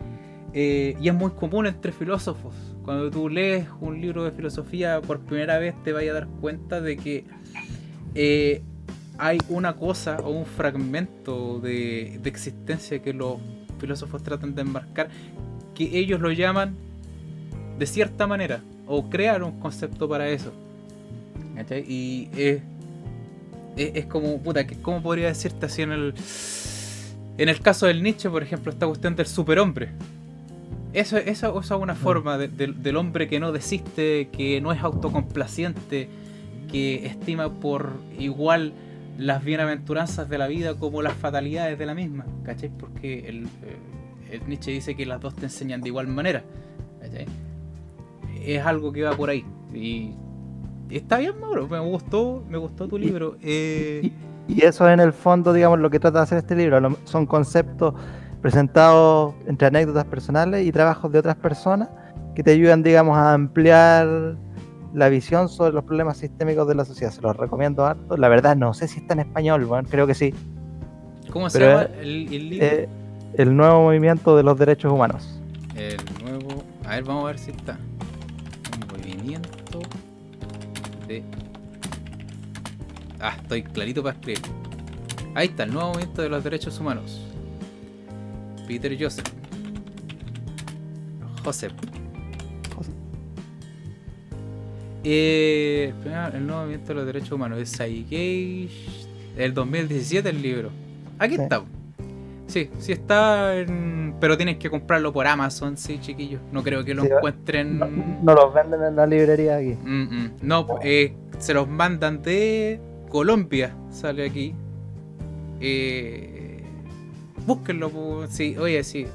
[0.54, 5.22] eh, y es muy común entre filósofos, cuando tú lees un libro de filosofía por
[5.22, 7.24] primera vez te vayas a dar cuenta de que
[8.16, 8.62] eh,
[9.18, 13.38] hay una cosa o un fragmento de, de existencia que los
[13.80, 15.10] filósofos tratan de enmarcar,
[15.76, 16.76] que ellos lo llaman
[17.80, 20.52] de cierta manera, o crear un concepto para eso.
[21.56, 21.84] ¿Cachai?
[21.88, 22.62] Y es,
[23.76, 26.14] es, es como, puta, ¿cómo podría decirte así en el...
[27.38, 29.90] En el caso del Nietzsche, por ejemplo, esta cuestión del superhombre.
[30.94, 34.82] Eso, eso es una forma de- de- del hombre que no desiste, que no es
[34.82, 36.08] autocomplaciente,
[36.72, 38.74] que estima por igual
[39.18, 42.70] las bienaventuranzas de la vida como las fatalidades de la misma, ¿cachai?
[42.78, 43.78] Porque el, eh,
[44.32, 46.44] el Nietzsche dice que las dos te enseñan de igual manera,
[47.02, 47.26] ¿cachai?
[48.44, 49.44] Es algo que va por ahí.
[49.74, 50.12] Y,
[50.92, 53.38] está bien, Mauro, me gustó, me gustó tu libro.
[53.42, 54.12] Eh,
[54.48, 56.98] Y eso en el fondo, digamos, lo que trata de hacer este libro.
[57.06, 57.94] Son conceptos
[58.42, 61.90] presentados entre anécdotas personales y trabajos de otras personas
[62.36, 64.36] que te ayudan, digamos, a ampliar
[64.94, 67.12] la visión sobre los problemas sistémicos de la sociedad.
[67.12, 68.18] Se los recomiendo harto.
[68.18, 70.34] La verdad, no sé si está en español, bueno, creo que sí.
[71.32, 72.66] ¿Cómo se pero, llama el, el libro?
[72.68, 72.90] Eh,
[73.36, 75.40] el nuevo movimiento de los derechos humanos.
[75.76, 76.64] El nuevo.
[76.86, 77.78] A ver, vamos a ver si está.
[78.74, 79.80] Un movimiento
[81.08, 81.24] de.
[83.26, 84.42] Ah, estoy clarito para escribir.
[85.34, 87.26] Ahí está, el nuevo movimiento de los derechos humanos.
[88.68, 89.26] Peter Joseph.
[91.46, 91.72] Joseph.
[95.06, 99.08] Eh, espera, el nuevo movimiento de los derechos humanos es Saigeish.
[99.38, 100.70] El 2017 el libro.
[101.18, 101.42] Aquí Sí.
[101.42, 101.64] está.
[102.48, 104.16] Sí, sí está en...
[104.20, 106.42] Pero tienes que comprarlo por Amazon, sí, chiquillos.
[106.52, 107.80] No creo que lo Sí, encuentren...
[107.80, 109.76] No, no los venden en la librería aquí.
[109.82, 110.32] Mm, mm.
[110.42, 112.80] No, eh, se los mandan de
[113.14, 114.56] Colombia, sale aquí.
[115.62, 116.64] Eh,
[117.46, 119.06] búsquenlo, sí, oye, sí.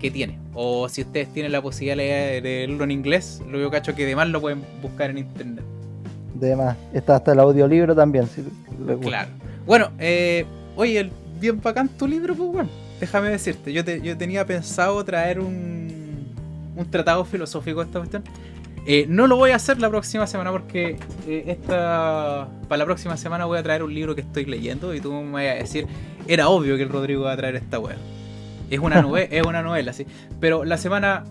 [0.00, 0.38] ¿Qué tiene?
[0.54, 4.28] O si ustedes tienen la posibilidad de leerlo en inglés, lo yo cacho que además
[4.28, 5.64] lo pueden buscar en internet.
[6.34, 6.76] De más.
[6.92, 9.08] Está hasta el audiolibro también, si les gusta.
[9.08, 9.28] Claro.
[9.66, 10.44] Bueno, eh,
[10.76, 12.68] oye, el- bien bacán tu libro, pues bueno.
[13.00, 16.28] Déjame decirte, yo, te- yo tenía pensado traer un,
[16.76, 18.22] un tratado filosófico de esta cuestión.
[18.86, 23.16] Eh, no lo voy a hacer la próxima semana porque eh, esta para la próxima
[23.16, 25.86] semana voy a traer un libro que estoy leyendo y tú me vas a decir,
[26.28, 27.96] era obvio que el Rodrigo iba a traer esta wea.
[28.70, 30.06] Es una novela, es una novela, sí.
[30.38, 31.24] Pero la semana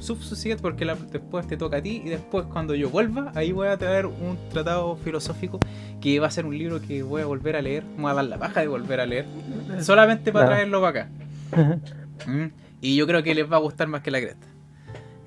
[0.00, 3.68] subsiguiente, porque la- después te toca a ti y después cuando yo vuelva, ahí voy
[3.68, 5.58] a traer un tratado filosófico
[6.02, 8.14] que va a ser un libro que voy a volver a leer, me voy a
[8.14, 9.24] dar la paja de volver a leer,
[9.80, 10.56] solamente para Claro.
[10.56, 11.10] traerlo para acá.
[12.26, 12.46] Mm,
[12.80, 14.44] Y yo creo que les va a gustar más que la cresta.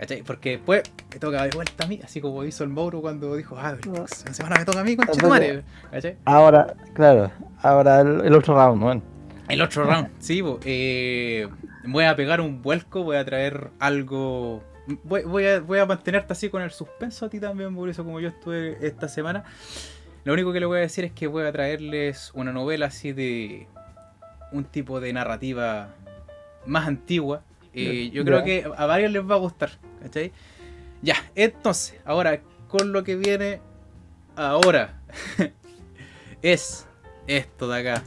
[0.01, 0.23] ¿Cachai?
[0.23, 0.81] Porque después
[1.13, 4.33] me toca de vuelta a mí, así como hizo el Mauro cuando dijo, ah, la
[4.33, 5.63] semana me toca a mí, con madre.
[5.91, 6.17] ¿Cachai?
[6.25, 9.03] Ahora, claro, ahora el, el otro round, bueno.
[9.47, 11.47] El otro round, sí, eh,
[11.85, 14.63] voy a pegar un vuelco, voy a traer algo.
[15.03, 18.19] Voy, voy a, voy a mantenerte así con el suspenso a ti también, Mauricio, como
[18.19, 19.43] yo estuve esta semana.
[20.23, 23.11] Lo único que le voy a decir es que voy a traerles una novela así
[23.11, 23.67] de
[24.51, 25.89] un tipo de narrativa
[26.65, 27.43] más antigua.
[27.73, 29.69] Eh, yo creo que a varios les va a gustar,
[30.01, 30.31] ¿cachai?
[31.01, 33.59] Ya, entonces, ahora con lo que viene
[34.35, 35.01] ahora
[36.41, 36.85] es
[37.27, 38.03] esto de acá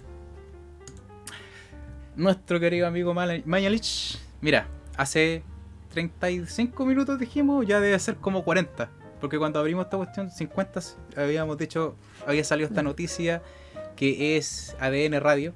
[2.17, 4.19] nuestro querido amigo Mañalich.
[4.41, 5.43] Mira, hace
[5.91, 8.91] 35 minutos dijimos, ya debe ser como 40.
[9.21, 10.81] Porque cuando abrimos esta cuestión, 50,
[11.17, 13.43] habíamos dicho, había salido esta noticia
[13.97, 15.55] que es ADN Radio.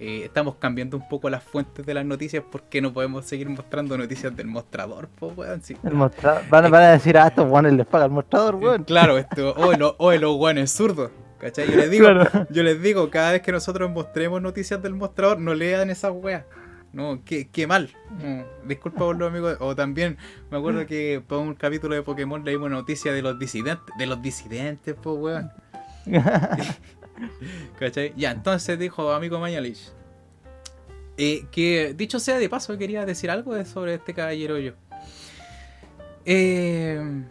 [0.00, 3.98] Eh, estamos cambiando un poco las fuentes de las noticias porque no podemos seguir mostrando
[3.98, 5.60] noticias del mostrador, po, weón.
[5.62, 5.76] sí.
[5.82, 6.42] El mostrador.
[6.48, 8.84] Van, van a decir, ah, estos guanes les paga el mostrador, weón.
[8.84, 11.10] Claro, esto, o el, o el weón es zurdo.
[11.38, 11.70] ¿Cachai?
[11.70, 12.08] Yo les digo,
[12.50, 16.44] yo les digo, cada vez que nosotros mostremos noticias del mostrador, no lean esas weas.
[16.92, 17.90] No, qué, qué mal.
[18.64, 19.56] disculpa por los amigos.
[19.60, 20.16] O también
[20.50, 23.94] me acuerdo que para un capítulo de Pokémon leímos noticias de los disidentes.
[23.98, 25.52] De los disidentes, pues weón.
[27.78, 28.12] ¿Cachai?
[28.16, 29.92] Ya, entonces dijo amigo Mañalich.
[31.16, 34.72] Eh, que dicho sea de paso, quería decir algo sobre este caballero yo.
[36.24, 37.24] Eh,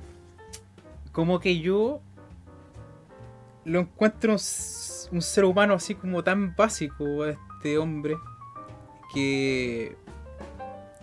[1.11, 2.01] como que yo
[3.63, 8.17] lo encuentro un, ser humano así como tan básico este hombre
[9.13, 9.95] que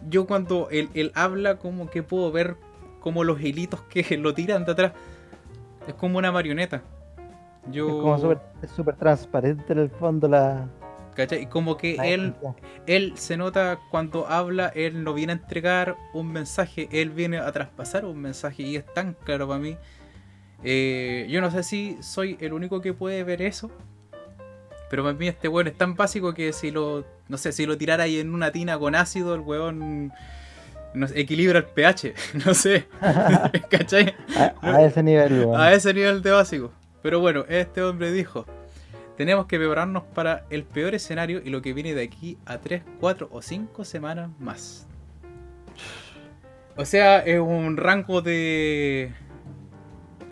[0.09, 2.57] yo cuando él, habla como que puedo ver
[3.01, 4.93] como los hilitos que lo tiran de atrás
[5.87, 6.83] es como una marioneta
[7.71, 8.39] yo es como
[8.75, 10.69] súper transparente en el fondo la
[11.15, 11.49] ¿Cachai?
[11.49, 12.35] Como que él,
[12.87, 17.51] él se nota cuando habla, él no viene a entregar un mensaje, él viene a
[17.53, 19.77] traspasar un mensaje y es tan claro para mí.
[20.65, 23.71] Eh, yo no sé si soy el único que puede ver eso,
[24.91, 27.79] pero para mí este weón es tan básico que si lo, no sé, si lo
[27.79, 30.13] tirara ahí en una tina con ácido, el weón
[30.95, 32.87] no equilibra el pH, no sé.
[33.71, 34.15] ¿Cachai?
[34.63, 36.73] A, ese nivel, A ese nivel de básico.
[37.05, 38.47] Pero bueno, este hombre dijo,
[39.19, 42.83] tenemos que prepararnos para el peor escenario y lo que viene de aquí a 3,
[42.99, 44.87] 4 o 5 semanas más.
[46.77, 49.13] O sea, es un rango de.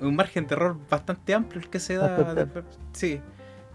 [0.01, 2.49] un margen de error bastante amplio el que se da.
[2.95, 3.21] sí.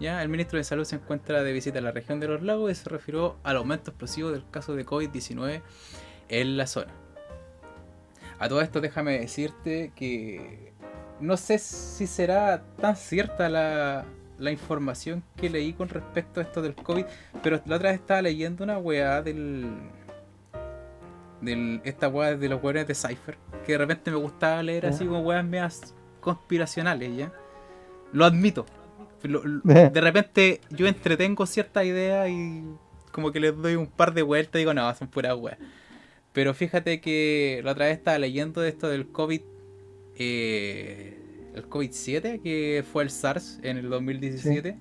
[0.00, 2.72] Ya, el ministro de Salud se encuentra de visita en la región de los lagos
[2.72, 5.62] y se refirió al aumento explosivo del caso de COVID-19
[6.30, 6.92] en la zona.
[8.40, 10.67] A todo esto déjame decirte que
[11.20, 14.04] no sé si será tan cierta la,
[14.38, 17.04] la información que leí con respecto a esto del COVID,
[17.42, 19.66] pero la otra vez estaba leyendo una weá del.
[21.40, 25.04] del esta weá de los weones de Cypher, que de repente me gustaba leer así
[25.04, 27.32] como weas meas conspiracionales, ¿ya?
[28.12, 28.66] Lo admito.
[29.22, 32.64] de repente yo entretengo cierta idea y
[33.10, 35.58] como que les doy un par de vueltas y digo, no, son fuera weá.
[36.32, 39.40] Pero fíjate que la otra vez estaba leyendo de esto del COVID.
[40.18, 41.16] Eh,
[41.54, 44.76] el COVID-7, que fue el SARS en el 2017.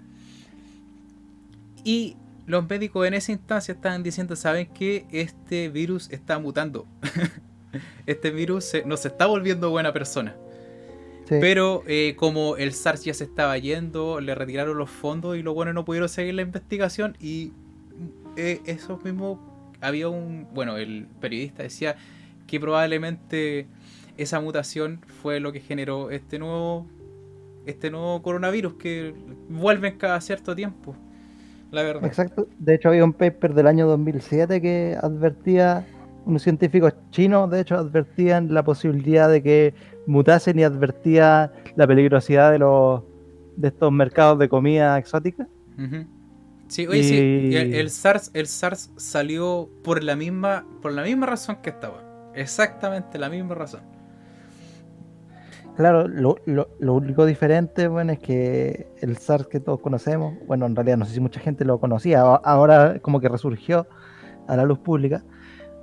[1.83, 6.87] Y los médicos en esa instancia estaban diciendo, ¿saben que Este virus está mutando.
[8.05, 10.35] este virus se, nos está volviendo buena persona.
[11.29, 15.53] Pero eh, como el SARS ya se estaba yendo, le retiraron los fondos y los
[15.53, 17.51] buenos no pudieron seguir la investigación y
[18.37, 21.97] eh, eso mismo había un, bueno, el periodista decía
[22.47, 23.67] que probablemente
[24.17, 26.87] esa mutación fue lo que generó este nuevo
[27.67, 29.13] este nuevo coronavirus que
[29.49, 30.95] vuelven cada cierto tiempo.
[31.71, 32.05] La verdad.
[32.05, 32.47] Exacto.
[32.59, 35.85] De hecho, había un paper del año 2007 que advertía,
[36.25, 39.73] unos científicos chinos, de hecho, advertían la posibilidad de que
[40.05, 43.03] mutasen y advertía la peligrosidad de los
[43.57, 45.47] de estos mercados de comida exótica.
[46.67, 51.57] Sí, oye, sí, el, SARS, el SARS salió por la misma, por la misma razón
[51.61, 52.31] que estaba.
[52.33, 53.96] Exactamente la misma razón.
[55.77, 60.75] Claro, lo, lo, único diferente, bueno, es que el SARS que todos conocemos, bueno, en
[60.75, 63.85] realidad no sé si mucha gente lo conocía, ahora como que resurgió
[64.47, 65.23] a la luz pública.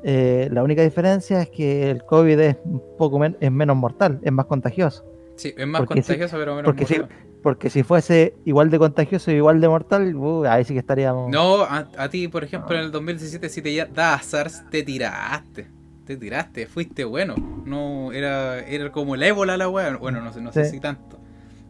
[0.03, 4.33] Eh, la única diferencia es que el COVID es un poco es menos mortal, es
[4.33, 5.05] más contagioso.
[5.37, 7.09] Sí, es más contagioso, pero menos porque mortal.
[7.09, 10.81] Si, porque si fuese igual de contagioso y igual de mortal, uh, ahí sí que
[10.81, 11.31] estaríamos.
[11.31, 16.17] No, a, ti, por ejemplo, en el 2017, si te da SARS, te tiraste te
[16.17, 17.35] tiraste, fuiste bueno.
[17.65, 19.97] No, era, era como el ébola la weá.
[19.97, 21.19] Bueno, no sé, no sé si tanto.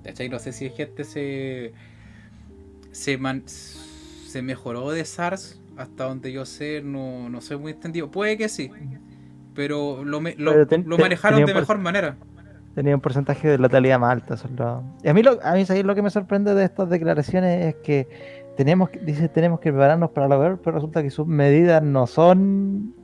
[0.03, 0.29] ¿Cachai?
[0.29, 1.73] No sé si gente se.
[2.93, 3.19] Se,
[4.27, 5.61] se mejoró de SARS.
[5.77, 8.11] Hasta donde yo sé, no, no soy muy entendido.
[8.11, 8.71] Puede que sí.
[9.55, 12.17] Pero lo, lo, manejaron de mejor manera.
[12.75, 14.83] Tenía un porcentaje de letalidad más alta.
[15.03, 18.09] Y a mí, lo, a mí lo que me sorprende de estas declaraciones es que
[18.57, 22.95] tenemos, dice, tenemos que prepararnos para lo peor, pero resulta que sus medidas no son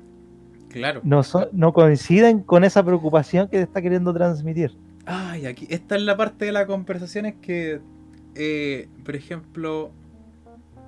[0.70, 1.00] Claro.
[1.04, 4.76] No, no coinciden con esa preocupación que te está queriendo transmitir.
[5.04, 7.80] Ay, aquí, esta es la parte de la conversación es que,
[8.36, 9.90] eh, por ejemplo,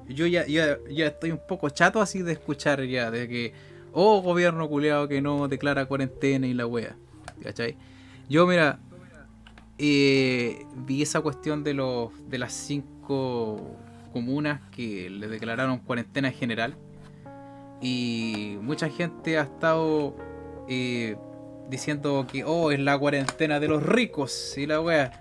[0.08, 3.52] yo ya, ya, estoy un poco chato así de escuchar ya, de que,
[3.92, 6.94] oh, gobierno culiado que no declara cuarentena y la wea.
[7.42, 7.76] ¿Cachai?
[8.28, 8.78] Yo, mira,
[9.78, 13.76] eh, vi esa cuestión de, los, de las cinco
[14.12, 16.76] comunas que le declararon cuarentena general
[17.82, 20.16] y mucha gente ha estado
[20.68, 21.16] eh,
[21.68, 25.12] diciendo que, oh, es la cuarentena de los ricos y la wea.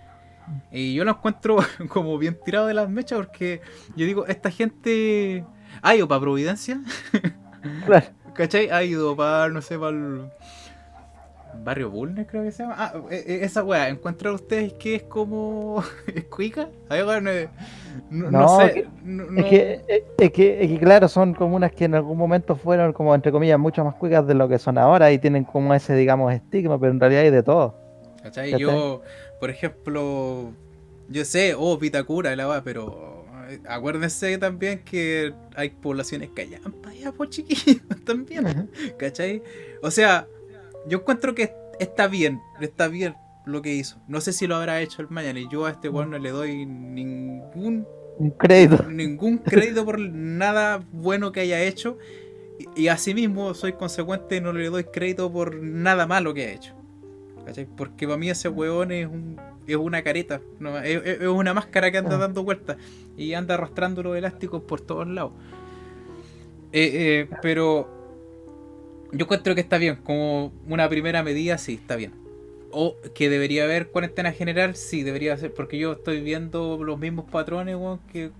[0.71, 1.58] Y yo lo encuentro
[1.89, 3.62] como bien tirado de las mechas porque
[3.95, 5.43] yo digo, esta gente
[5.82, 6.80] ha ido para Providencia.
[8.34, 8.69] ¿Cachai?
[8.69, 9.97] Ha ido para, no sé, para
[11.64, 12.76] Barrio Bulnes, creo que se llama.
[12.78, 15.84] Ah, e- e- esa weá, ¿encuentran ustedes que es como.
[16.14, 16.70] ¿Es cuica?
[16.90, 17.50] Ay, weón, eh,
[18.10, 18.88] no, no No, sé.
[19.04, 22.56] no- Es que, es, es que, es que, claro, son comunas que en algún momento
[22.56, 25.74] fueron, como entre comillas, mucho más cuicas de lo que son ahora y tienen como
[25.74, 27.76] ese, digamos, estigma, pero en realidad hay de todo.
[28.24, 28.58] ¿Cachai?
[28.60, 29.02] Yo,
[29.40, 30.52] por ejemplo,
[31.10, 37.12] yo sé, oh, Pitacura, la weá, pero eh, acuérdense también que hay poblaciones callampas allá,
[37.12, 38.70] por chiquillos, también.
[38.98, 39.42] ¿Cachai?
[39.82, 40.28] O sea,
[40.88, 43.15] yo encuentro que está bien, está bien
[43.46, 43.98] lo que hizo.
[44.08, 46.30] No sé si lo habrá hecho el mañana y yo a este weón no le
[46.32, 48.84] doy ningún Un crédito.
[48.89, 51.98] ningún crédito por nada bueno que haya hecho.
[52.76, 56.74] Y, y asimismo soy consecuente, no le doy crédito por nada malo que ha hecho.
[57.46, 57.65] ¿Cachai?
[57.65, 61.56] Porque para mí ese weón es, un, es una careta, no, es, es- es una
[61.56, 62.20] máscara que anda Ah.
[62.20, 62.78] dando vueltas
[63.17, 65.32] y anda arrastrando los elásticos por todos lados.
[66.74, 68.01] Eh, eh, pero
[69.12, 72.13] yo encuentro que está bien, como una primera medida, sí, está bien.
[72.71, 77.26] O que debería haber cuarentena general, sí, debería ser, porque yo estoy viendo los mismos
[77.30, 78.32] patrones, weón, que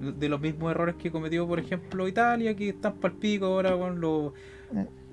[0.00, 4.00] de los mismos errores que cometió, por ejemplo, Italia, que están pal pico ahora con
[4.00, 4.32] los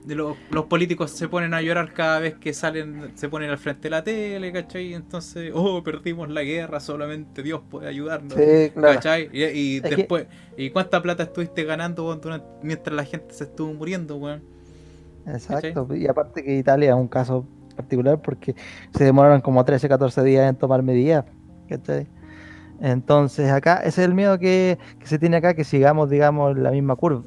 [0.05, 3.57] de los, los políticos se ponen a llorar cada vez que salen, se ponen al
[3.57, 4.93] frente de la tele, ¿cachai?
[4.93, 8.33] Entonces, oh, perdimos la guerra, solamente Dios puede ayudarnos.
[8.33, 8.95] Sí, claro.
[8.95, 9.29] ¿Cachai?
[9.31, 10.25] Y, y Es que- después,
[10.57, 14.43] ¿y cuánta plata estuviste ganando weón, durante- mientras la gente se estuvo muriendo, weón?
[15.25, 15.87] Exacto.
[15.95, 18.55] Y aparte que Italia es un caso particular porque
[18.95, 21.25] se demoraron como 13, 14 días en tomar medidas.
[21.67, 22.07] ¿cachai?
[22.79, 26.71] Entonces acá, ese es el miedo que, que se tiene acá, que sigamos, digamos, la
[26.71, 27.23] misma curva.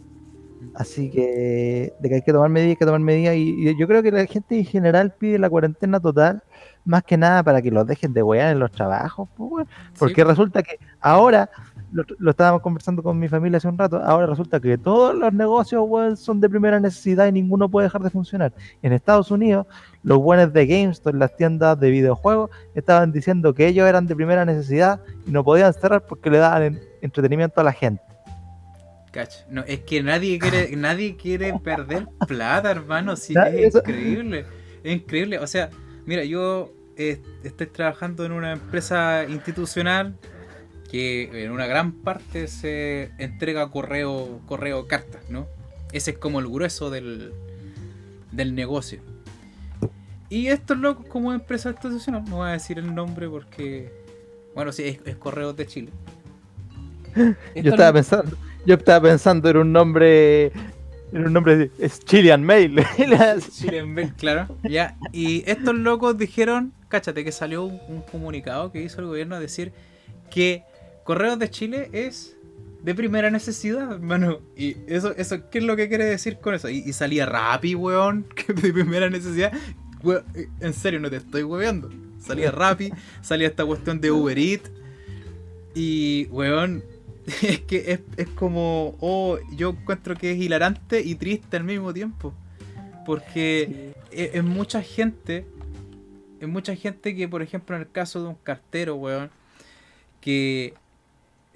[0.75, 3.35] Así que de que hay que tomar medidas, hay que tomar medidas.
[3.37, 6.43] Y, y yo creo que la gente en general pide la cuarentena total,
[6.85, 9.29] más que nada para que los dejen de wear en los trabajos.
[9.37, 9.67] pues.
[9.99, 11.49] Porque resulta que ahora,
[11.93, 15.33] lo, lo estábamos conversando con mi familia hace un rato, ahora resulta que todos los
[15.33, 18.53] negocios weón, son de primera necesidad y ninguno puede dejar de funcionar.
[18.83, 19.67] En Estados Unidos,
[20.03, 24.45] los buenos de GameStop, las tiendas de videojuegos, estaban diciendo que ellos eran de primera
[24.45, 28.03] necesidad y no podían cerrar porque le daban en- entretenimiento a la gente.
[29.13, 29.39] Cacho.
[29.49, 33.17] No, es que nadie quiere, nadie quiere perder plata, hermano.
[33.17, 34.45] Sí, es increíble.
[34.83, 35.39] Es increíble.
[35.39, 35.71] O sea,
[36.05, 40.17] mira, yo eh, estoy trabajando en una empresa institucional
[40.89, 45.47] que en una gran parte se entrega correo, correo cartas, ¿no?
[45.93, 47.33] Ese es como el grueso del,
[48.33, 49.01] del negocio.
[50.29, 53.93] Y estos locos como empresa institucional, no voy a decir el nombre porque,
[54.55, 55.91] bueno, sí, es, es Correos de Chile.
[57.15, 60.47] Yo estaba locos- pensando, yo estaba pensando en un nombre,
[61.13, 62.83] en un nombre es Chilean Mail.
[63.53, 64.49] Chilean Bell, claro.
[64.65, 64.97] Ya.
[65.13, 69.41] Y estos locos dijeron, cáchate, que salió un, un comunicado que hizo el gobierno a
[69.41, 69.73] decir
[70.31, 70.65] que
[71.07, 72.37] Correos de Chile es
[72.83, 74.41] de primera necesidad, hermano.
[74.57, 76.69] Y eso, eso, ¿qué es lo que quiere decir con eso?
[76.69, 79.53] Y, y salía Rappi, weón, que de primera necesidad.
[80.03, 81.91] Weón, eh, en serio, no te estoy weando.
[82.19, 82.91] Salía Rappi,
[83.23, 84.73] salía esta cuestión de Uber Eats.
[85.77, 86.83] Y, weón,
[87.43, 91.95] es que es, es como, oh, yo encuentro que es hilarante y triste al mismo
[91.95, 92.35] tiempo.
[93.05, 95.47] Porque es, es mucha gente,
[96.41, 99.31] es mucha gente que, por ejemplo, en el caso de un cartero, weón,
[100.21, 100.75] que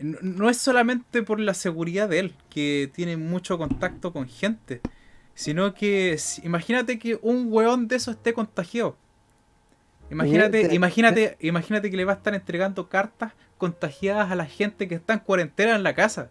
[0.00, 4.80] no, es solamente por la seguridad de él, que tiene mucho contacto con gente,
[5.34, 8.96] sino que imagínate que un weón de eso esté contagiado.
[10.10, 14.88] Imagínate, te- imagínate, imagínate que le va a estar entregando cartas contagiadas a la gente
[14.88, 16.30] que está en cuarentena en la casa.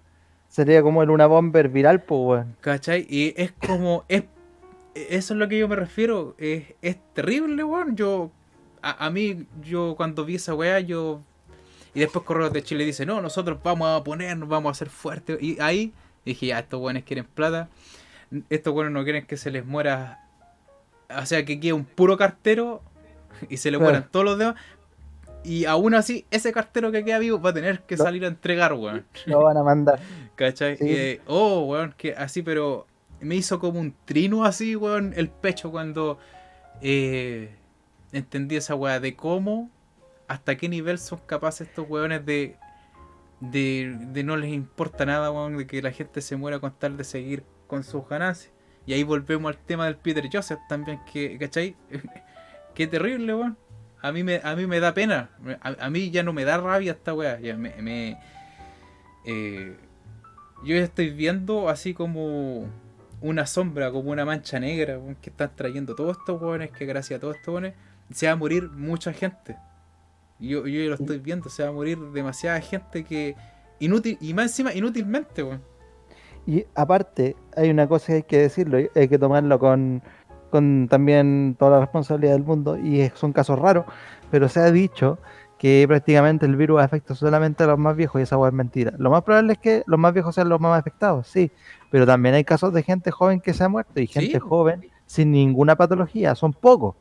[0.49, 2.55] Sería como el una bomber viral, pues, weón.
[2.61, 3.05] ¿Cachai?
[3.09, 4.03] Y es como.
[4.09, 4.23] Es,
[4.95, 6.35] eso es lo que yo me refiero.
[6.37, 7.95] Es, es terrible, weón.
[7.95, 8.31] Yo.
[8.81, 11.21] A, a mí, yo cuando vi esa weá, yo.
[11.93, 15.41] Y después Correos de Chile dice: No, nosotros vamos a ponernos, vamos a ser fuertes.
[15.41, 15.93] Y ahí
[16.25, 17.69] dije: Ya, estos weones quieren plata.
[18.49, 20.25] Estos weones no quieren que se les muera.
[21.17, 22.81] O sea, que quede un puro cartero
[23.49, 23.91] y se le Claro.
[23.91, 24.55] mueran todos los demás.
[25.43, 28.73] Y aún así, ese cartero que queda vivo va a tener que salir a entregar,
[28.73, 29.05] weón.
[29.25, 29.99] Lo van a mandar.
[30.35, 30.77] ¿Cachai?
[30.77, 30.83] Sí.
[30.87, 32.85] Eh, oh, weón, que así, pero
[33.21, 36.19] me hizo como un trino así, weón, el pecho cuando
[36.81, 37.55] eh,
[38.11, 39.69] entendí esa weá de cómo,
[40.29, 42.55] hasta qué nivel son capaces estos weones de,
[43.39, 47.03] de, de no les importa nada, de que la gente se muera con tal de
[47.03, 48.53] seguir con sus ganancias.
[48.85, 51.75] Y ahí volvemos al tema del Peter Joseph también, que, ¿cachai?
[52.75, 53.53] Qué terrible.
[54.01, 55.31] A mí me, a mí me da pena.
[55.61, 57.39] A, mí ya no me da rabia esta weá.
[57.39, 58.19] Ya me,
[59.25, 59.75] eh,
[60.63, 62.69] yo estoy viendo así como
[63.19, 67.21] una sombra, como una mancha negra que están trayendo todos estos weones, que gracias a
[67.21, 67.73] todos estos weones
[68.11, 69.57] se va a morir mucha gente.
[70.39, 73.35] Yo, yo lo estoy viendo, se va a morir demasiada gente que
[73.79, 75.61] inútil, y más encima inútilmente, weón.
[76.45, 80.01] Y aparte, hay una cosa que hay que decirlo, hay que tomarlo con,
[80.49, 83.85] con también toda la responsabilidad del mundo, y es- son casos raros,
[84.31, 85.19] pero se ha dicho
[85.57, 88.93] que prácticamente el virus afecta solamente a los más viejos y esa es mentira.
[88.97, 91.51] Lo más probable es que los más viejos sean los más afectados, sí,
[91.91, 95.31] pero también hay casos de gente joven que se ha muerto y gente joven sin
[95.31, 96.95] ninguna patología, son pocos,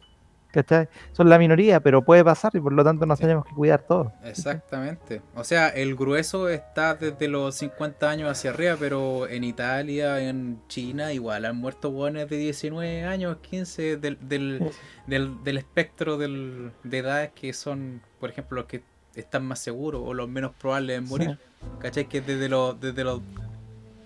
[0.51, 0.89] ¿cachai?
[1.13, 3.23] Son la minoría, pero puede pasar y por lo tanto nos Sí.
[3.25, 4.13] tenemos que cuidar todos.
[4.25, 5.23] Exactamente.
[5.35, 10.61] O sea, el grueso está desde los 50 años hacia arriba, pero en Italia, en
[10.69, 14.71] China, igual han muerto hueones de 19 años, 15, del, del,
[15.07, 18.83] del, del espectro del, de edades que son, por ejemplo, los que
[19.15, 21.39] están más seguros o los menos probables de morir.
[21.81, 22.07] ¿Cachai?
[22.09, 23.21] Que es desde los, desde los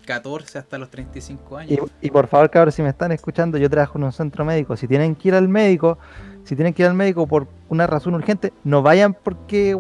[0.07, 1.79] 14 hasta los 35 años.
[2.01, 4.77] Y, y por favor, cabros, si me están escuchando, yo trabajo en un centro médico.
[4.77, 5.99] Si tienen que ir al médico,
[6.45, 9.77] si tienen que ir al médico por una razón urgente, no vayan porque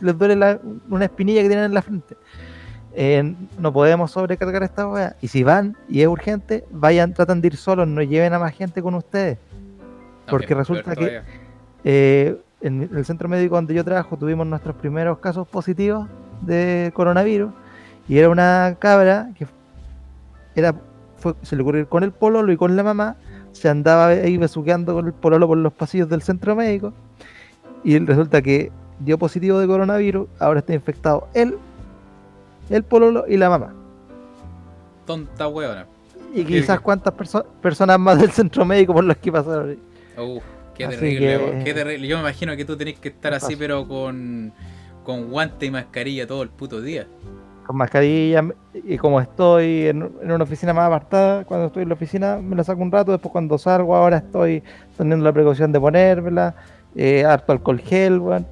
[0.00, 2.16] les duele la- una espinilla que tienen en la frente.
[2.94, 5.16] Eh, no podemos sobrecargar esta weá.
[5.20, 8.52] Y si van y es urgente, vayan, tratan de ir solos, no lleven a más
[8.54, 9.38] gente con ustedes.
[10.28, 11.22] porque También, resulta que-.
[11.84, 16.06] Eh, en el centro médico donde yo trabajo tuvimos nuestros primeros casos positivos
[16.42, 17.50] de coronavirus
[18.08, 19.46] y era una cabra que
[20.54, 20.74] era
[21.18, 23.16] fue, se le ocurrió ir con el pololo y con la mamá
[23.52, 26.92] se andaba ahí besuqueando con el pololo por los pasillos del centro médico
[27.84, 28.70] y resulta que
[29.00, 31.56] dio positivo de coronavirus ahora está infectado él
[32.70, 33.72] el pololo y la mamá
[35.06, 35.86] Tonta hueona.
[36.34, 39.78] y quizás cuántas perso- personas más del centro médico por las que pasaron
[40.18, 40.42] Uf,
[40.74, 42.08] qué Así terrible, que- qué terrible.
[42.08, 44.52] Yo me imagino que tú tenés que estar así, pero con,
[45.04, 47.06] con guante y mascarilla todo el puto día.
[47.68, 48.42] Con mascarilla
[48.72, 52.56] y como estoy en, en una oficina más apartada, cuando estoy en la oficina me
[52.56, 54.62] la saco un rato, después cuando salgo ahora estoy
[54.96, 56.54] teniendo la precaución de ponérmela,
[56.96, 58.46] eh, harto alcohol gel, weón,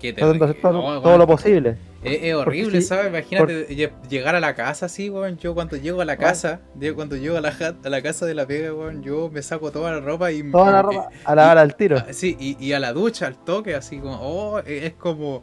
[0.00, 1.76] tratando hacer todo, No, todo lo posible.
[2.02, 3.08] Es, es horrible, sí, ¿sabes?
[3.08, 5.36] Imagínate lle- llegar a la casa así, weón.
[5.36, 8.24] Yo cuando llego a la casa, yo cuando llego a la, ja- a la casa
[8.24, 10.50] de la pega, weón, yo me saco toda la ropa y...
[10.50, 11.98] Toda la ropa a lavar al tiro.
[11.98, 15.42] Ah, Sí, y, y a la ducha, al toque, así como, oh, es es como,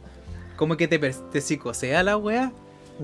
[0.56, 2.52] como que te, te psicosea la weá.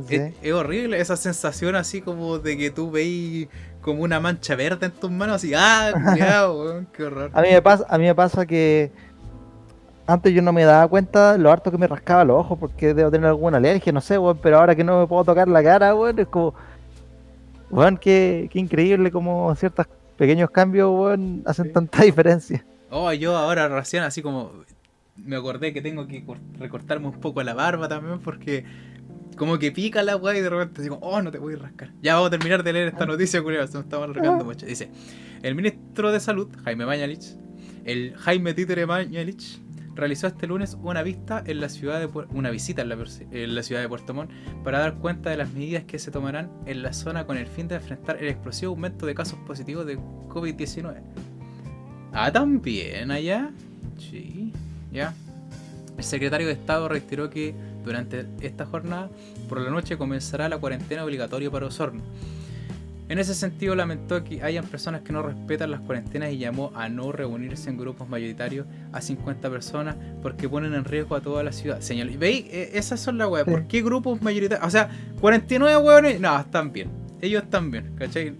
[0.08, 0.16] Sí.
[0.16, 3.48] Es, es horrible esa sensación así como de que tú veis
[3.80, 7.30] como una mancha verde en tus manos, así, ah, cuidado, weón, qué horror.
[7.32, 8.90] A mí me pasa, a mí me pasa que
[10.08, 13.10] antes yo no me daba cuenta lo harto que me rascaba los ojos porque debo
[13.10, 15.94] tener alguna alergia, no sé, weón, pero ahora que no me puedo tocar la cara,
[15.94, 16.54] weón, es como,
[17.70, 19.86] weón, qué, qué increíble como ciertos
[20.16, 21.72] pequeños cambios, weón, hacen Sí.
[21.72, 22.64] tanta diferencia.
[22.90, 24.52] Oh, yo ahora recién así como
[25.16, 28.64] me acordé que tengo que cor- recortarme un poco la barba también porque
[29.36, 31.92] como que pica la weá y de repente digo, oh, no te voy a rascar.
[32.02, 34.66] Ya vamos a terminar de leer esta noticia, curiosa, se me estaba alargando mucho.
[34.66, 34.90] Dice,
[35.42, 37.24] el ministro de Salud, Jaime Mañalich,
[37.84, 39.60] el Jaime Títere Mañalich,
[39.94, 43.54] realizó este lunes una vista en la ciudad de una visita en la, per- en
[43.54, 44.30] la ciudad de Puerto Montt
[44.62, 47.66] para dar cuenta de las medidas que se tomarán en la zona con el fin
[47.68, 50.96] de enfrentar el explosivo aumento de casos positivos de COVID-19.
[52.12, 53.50] Ah, también allá.
[53.98, 54.52] Sí,
[54.92, 55.14] ya.
[55.96, 57.54] El secretario de Estado reiteró que
[57.86, 59.08] durante esta jornada,
[59.48, 62.02] por la noche, comenzará la cuarentena obligatoria para Osorno.
[63.08, 66.88] En ese sentido, lamentó que hayan personas que no respetan las cuarentenas y llamó a
[66.88, 71.52] no reunirse en grupos mayoritarios a 50 personas porque ponen en riesgo a toda la
[71.52, 71.80] ciudad.
[71.88, 72.46] ¿Y ¿Veis?
[72.50, 73.44] Eh, Esas son las weas.
[73.44, 74.66] ¿Por qué grupos mayoritarios?
[74.66, 76.20] O sea, 49 weones.
[76.20, 76.90] No, están bien.
[77.20, 78.34] Ellos están bien, ¿cachai?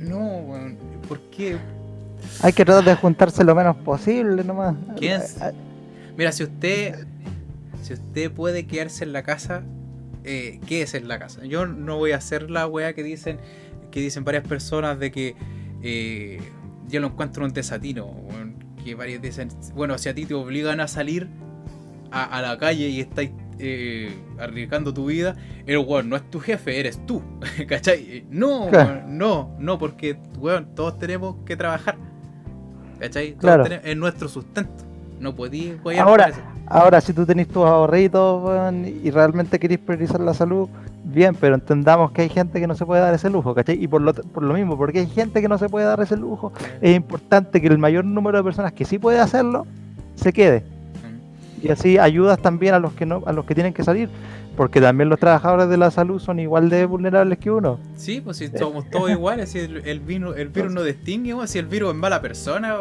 [0.00, 0.76] No, weón.
[1.06, 1.56] ¿Por qué?
[2.42, 4.74] Hay que tratar de juntarse lo menos posible nomás.
[4.98, 5.38] ¿Quién es?
[6.16, 7.06] Mira, si usted
[7.82, 9.62] si usted puede quedarse en la casa,
[10.24, 11.44] eh, quédese en la casa.
[11.44, 13.38] Yo no voy a hacer la weá que dicen
[13.90, 15.34] que dicen varias personas de que
[15.82, 16.40] eh,
[16.88, 18.10] yo lo encuentro un desatino.
[18.84, 21.28] Que varios dicen, bueno, si a ti te obligan a salir
[22.10, 26.40] a, a la calle y estáis eh, arriesgando tu vida, el weón no es tu
[26.40, 27.22] jefe, eres tú.
[27.68, 28.24] ¿Cachai?
[28.30, 28.92] No, Claro.
[29.02, 31.96] weón, no, no, porque weón, todos tenemos que trabajar.
[32.98, 33.30] ¿Cachai?
[33.32, 33.62] Todos Claro.
[33.64, 34.84] tenemos- es nuestro sustento.
[35.18, 36.32] No podéis Ahora-
[36.72, 40.68] Ahora, si tú tenés tus ahorritos y realmente querés priorizar la salud,
[41.02, 43.82] bien, pero entendamos que hay gente que no se puede dar ese lujo, ¿cachai?
[43.82, 46.16] Y por lo, por lo mismo, porque hay gente que no se puede dar ese
[46.16, 49.66] lujo, es importante que el mayor número de personas que sí puede hacerlo,
[50.14, 50.62] se quede.
[51.60, 54.08] Y así ayudas también a los que no, a los que tienen que salir,
[54.56, 57.80] porque también los trabajadores de la salud son igual de vulnerables que uno.
[57.96, 61.58] Sí, pues si somos todos iguales, si el, el virus, el virus no distingue, si
[61.58, 62.76] el virus es mala persona,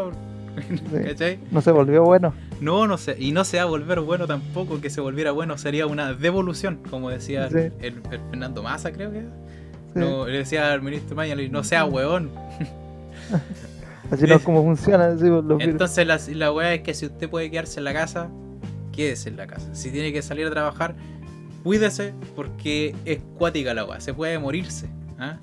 [1.06, 1.40] ¿cachai?
[1.50, 2.34] No se volvió bueno.
[2.62, 5.58] No, no sé, y no se va a volver bueno tampoco, que se volviera bueno
[5.58, 7.58] sería una devolución, como decía Sí.
[7.58, 9.22] el, el Fernando Massa, creo que.
[9.22, 10.00] Sí.
[10.00, 12.30] No, le decía al ministro Mañalich, no sea hueón.
[14.12, 15.08] Así no es como funciona.
[15.08, 15.64] así, los virus.
[15.64, 18.30] Entonces la, la weá es que si usted puede quedarse en la casa,
[18.92, 19.74] quédese en la casa.
[19.76, 20.96] Si tiene que salir a trabajar,
[21.64, 24.90] cuídese porque es cuática la weá, se puede morirse.
[25.20, 25.38] ¿ah?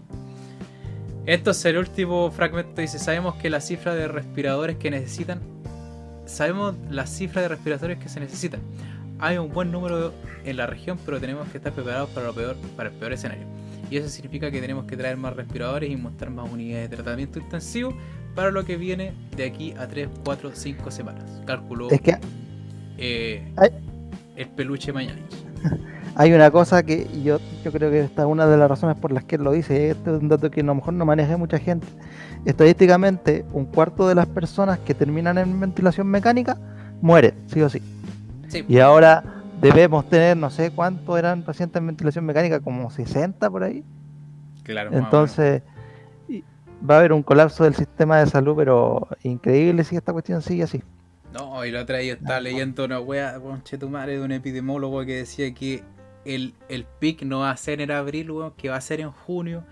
[1.27, 2.81] Esto es el último fragmento.
[2.81, 5.41] Dice: Sabemos que la cifra de respiradores que necesitan.
[6.27, 8.61] Sabemos la cifra de respiradores que se necesitan.
[9.19, 10.13] Hay un buen número
[10.45, 13.47] en la región, pero tenemos que estar preparados para, lo peor, para el peor escenario.
[13.91, 17.39] Y eso significa que tenemos que traer más respiradores y montar más unidades de tratamiento
[17.39, 17.97] intensivo
[18.35, 21.25] para lo que viene de aquí a 3, 4, 5 semanas.
[21.47, 22.19] Calculó Es que
[22.99, 23.43] eh,
[24.37, 25.21] el peluche mañana.
[26.19, 29.13] hay una cosa que yo, yo creo que esta es una de las razones por
[29.13, 29.91] las que él lo dice.
[29.91, 31.87] Este es un dato que a lo mejor no maneja mucha gente.
[32.47, 36.57] Estadísticamente, un cuarto de las personas que terminan en ventilación mecánica
[37.03, 37.83] mueren, sí o sí.
[38.49, 43.51] Sí, Y ahora debemos tener, no sé cuántos eran pacientes en ventilación mecánica, como 60
[43.51, 43.85] por ahí.
[44.63, 44.93] claro.
[44.95, 45.63] Entonces,
[46.89, 50.63] va a haber un colapso del sistema de salud, pero increíble si esta cuestión sigue
[50.63, 50.83] así.
[51.35, 53.39] No, y la otra yo estaba leyendo una wea,
[53.91, 55.85] madre de un epidemiólogo que decía que
[56.27, 59.11] el, el pic no va a ser en abril, weón, que va a ser en
[59.11, 59.65] junio.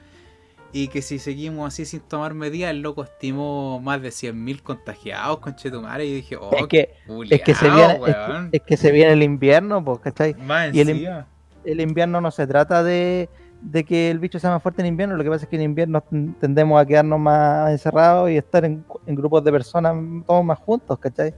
[0.73, 5.39] Y que si seguimos así sin tomar medidas, el loco estimó más de 100.000 contagiados,
[5.39, 6.05] conchetumare.
[6.05, 6.95] Y dije, oh, es, que,
[7.31, 8.51] es, que se viene, es, weón.
[8.51, 10.35] que, es que se viene el invierno, pues, ¿cachai?
[10.35, 11.27] Más y el- encima.
[11.65, 13.29] el invierno no se trata de,
[13.63, 15.63] de que el bicho sea más fuerte en invierno, lo que pasa es que en
[15.63, 19.95] invierno ten- tendemos a quedarnos más encerrados y estar en, en grupos de personas
[20.27, 21.33] todos más juntos, ¿cachai?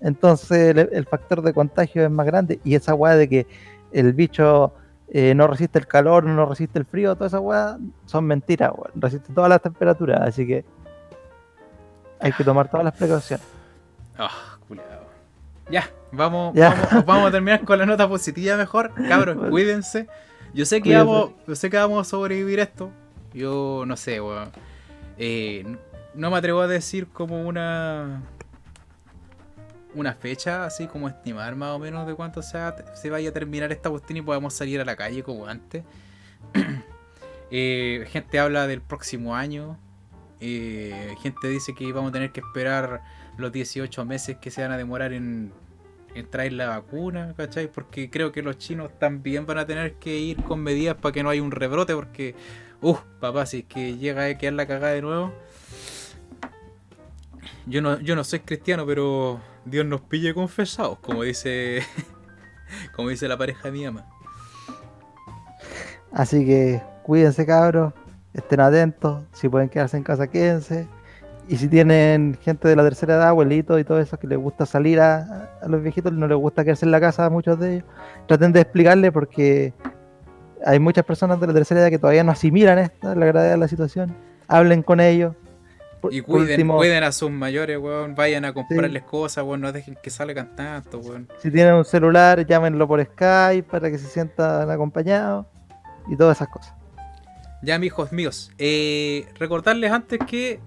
[0.00, 3.46] Entonces el, el factor de contagio es más grande y esa weá de que
[3.92, 4.72] el bicho
[5.08, 8.92] eh, no resiste el calor, no resiste el frío, toda esa weá son mentiras, weón.
[8.94, 10.64] resiste todas las temperaturas, así que
[12.20, 13.46] hay que tomar todas las precauciones.
[14.16, 14.86] Ah, culiao.
[15.70, 16.70] Ya, vamos, Ya.
[16.90, 18.92] Vamos, vamos a terminar con la nota positiva mejor.
[19.08, 20.08] Cabros, cuídense.
[20.52, 22.90] Yo sé que vamos, yo sé que vamos a sobrevivir esto.
[23.32, 24.50] Yo no sé, weón.
[25.16, 25.76] Eh,
[26.14, 28.22] no me atrevo a decir como una
[29.94, 33.72] una fecha, así como estimar más o menos de cuánto sea, se vaya a terminar
[33.72, 35.84] esta cuestión y podamos salir a la calle como antes.
[37.52, 39.76] Eh, gente habla del próximo año.
[40.38, 43.02] Eh, gente dice que vamos a tener que esperar
[43.38, 45.52] los 18 meses que se van a demorar en,
[46.14, 47.66] en traer la vacuna, ¿cachai?
[47.66, 51.24] Porque creo que los chinos también van a tener que ir con medidas para que
[51.24, 52.36] no haya un rebrote, porque,
[52.80, 55.34] uff, papá, si es que llega a quedar la cagada de nuevo.
[57.66, 61.82] Yo no, yo no soy cristiano, pero Dios nos pille confesados, como dice,
[62.96, 64.06] como dice la pareja de mi ama.
[66.12, 67.92] Así que cuídense cabros,
[68.34, 70.86] estén atentos, si pueden quedarse en casa quédense.
[71.48, 74.66] Y si tienen gente de la tercera edad, abuelitos y todo eso que les gusta
[74.66, 77.84] salir a, los viejitos, no les gusta quedarse en la casa a muchos de ellos,
[78.28, 79.74] traten de explicarle porque
[80.64, 83.56] hay muchas personas de la tercera edad que todavía no asimilan esta, la gravedad de
[83.56, 84.14] la situación.
[84.46, 85.34] Hablen con ellos.
[86.00, 88.14] Por- Y cuiden, último, cuiden a sus mayores, weón.
[88.14, 89.60] Vayan a comprarles cosas, weón.
[89.60, 91.28] No dejen que salgan tanto, weón.
[91.38, 95.46] si tienen un celular, llámenlo por Skype para que se sientan acompañados
[96.08, 96.74] y todas esas cosas.
[97.62, 98.50] Ya, mijos míos.
[98.58, 100.58] eh, recordarles antes que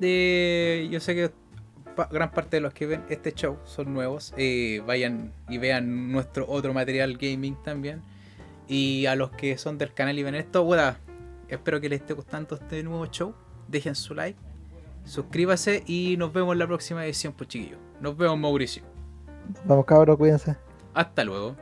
[0.00, 1.30] eh, yo sé que
[1.96, 4.34] pa- gran parte de los que ven este show son nuevos.
[4.36, 8.02] eh, vayan y vean nuestro otro material gaming también.
[8.68, 10.98] Y a los que son del canal y ven esto, weá,
[11.48, 13.34] espero que les esté gustando este nuevo show.
[13.66, 14.38] Dejen su like,
[15.08, 17.78] suscríbase y nos vemos en la próxima edición, pues chiquillos.
[18.00, 18.82] Nos vemos, Mauricio.
[19.64, 20.56] Vamos cabros, cuídense.
[20.94, 21.56] Hasta luego.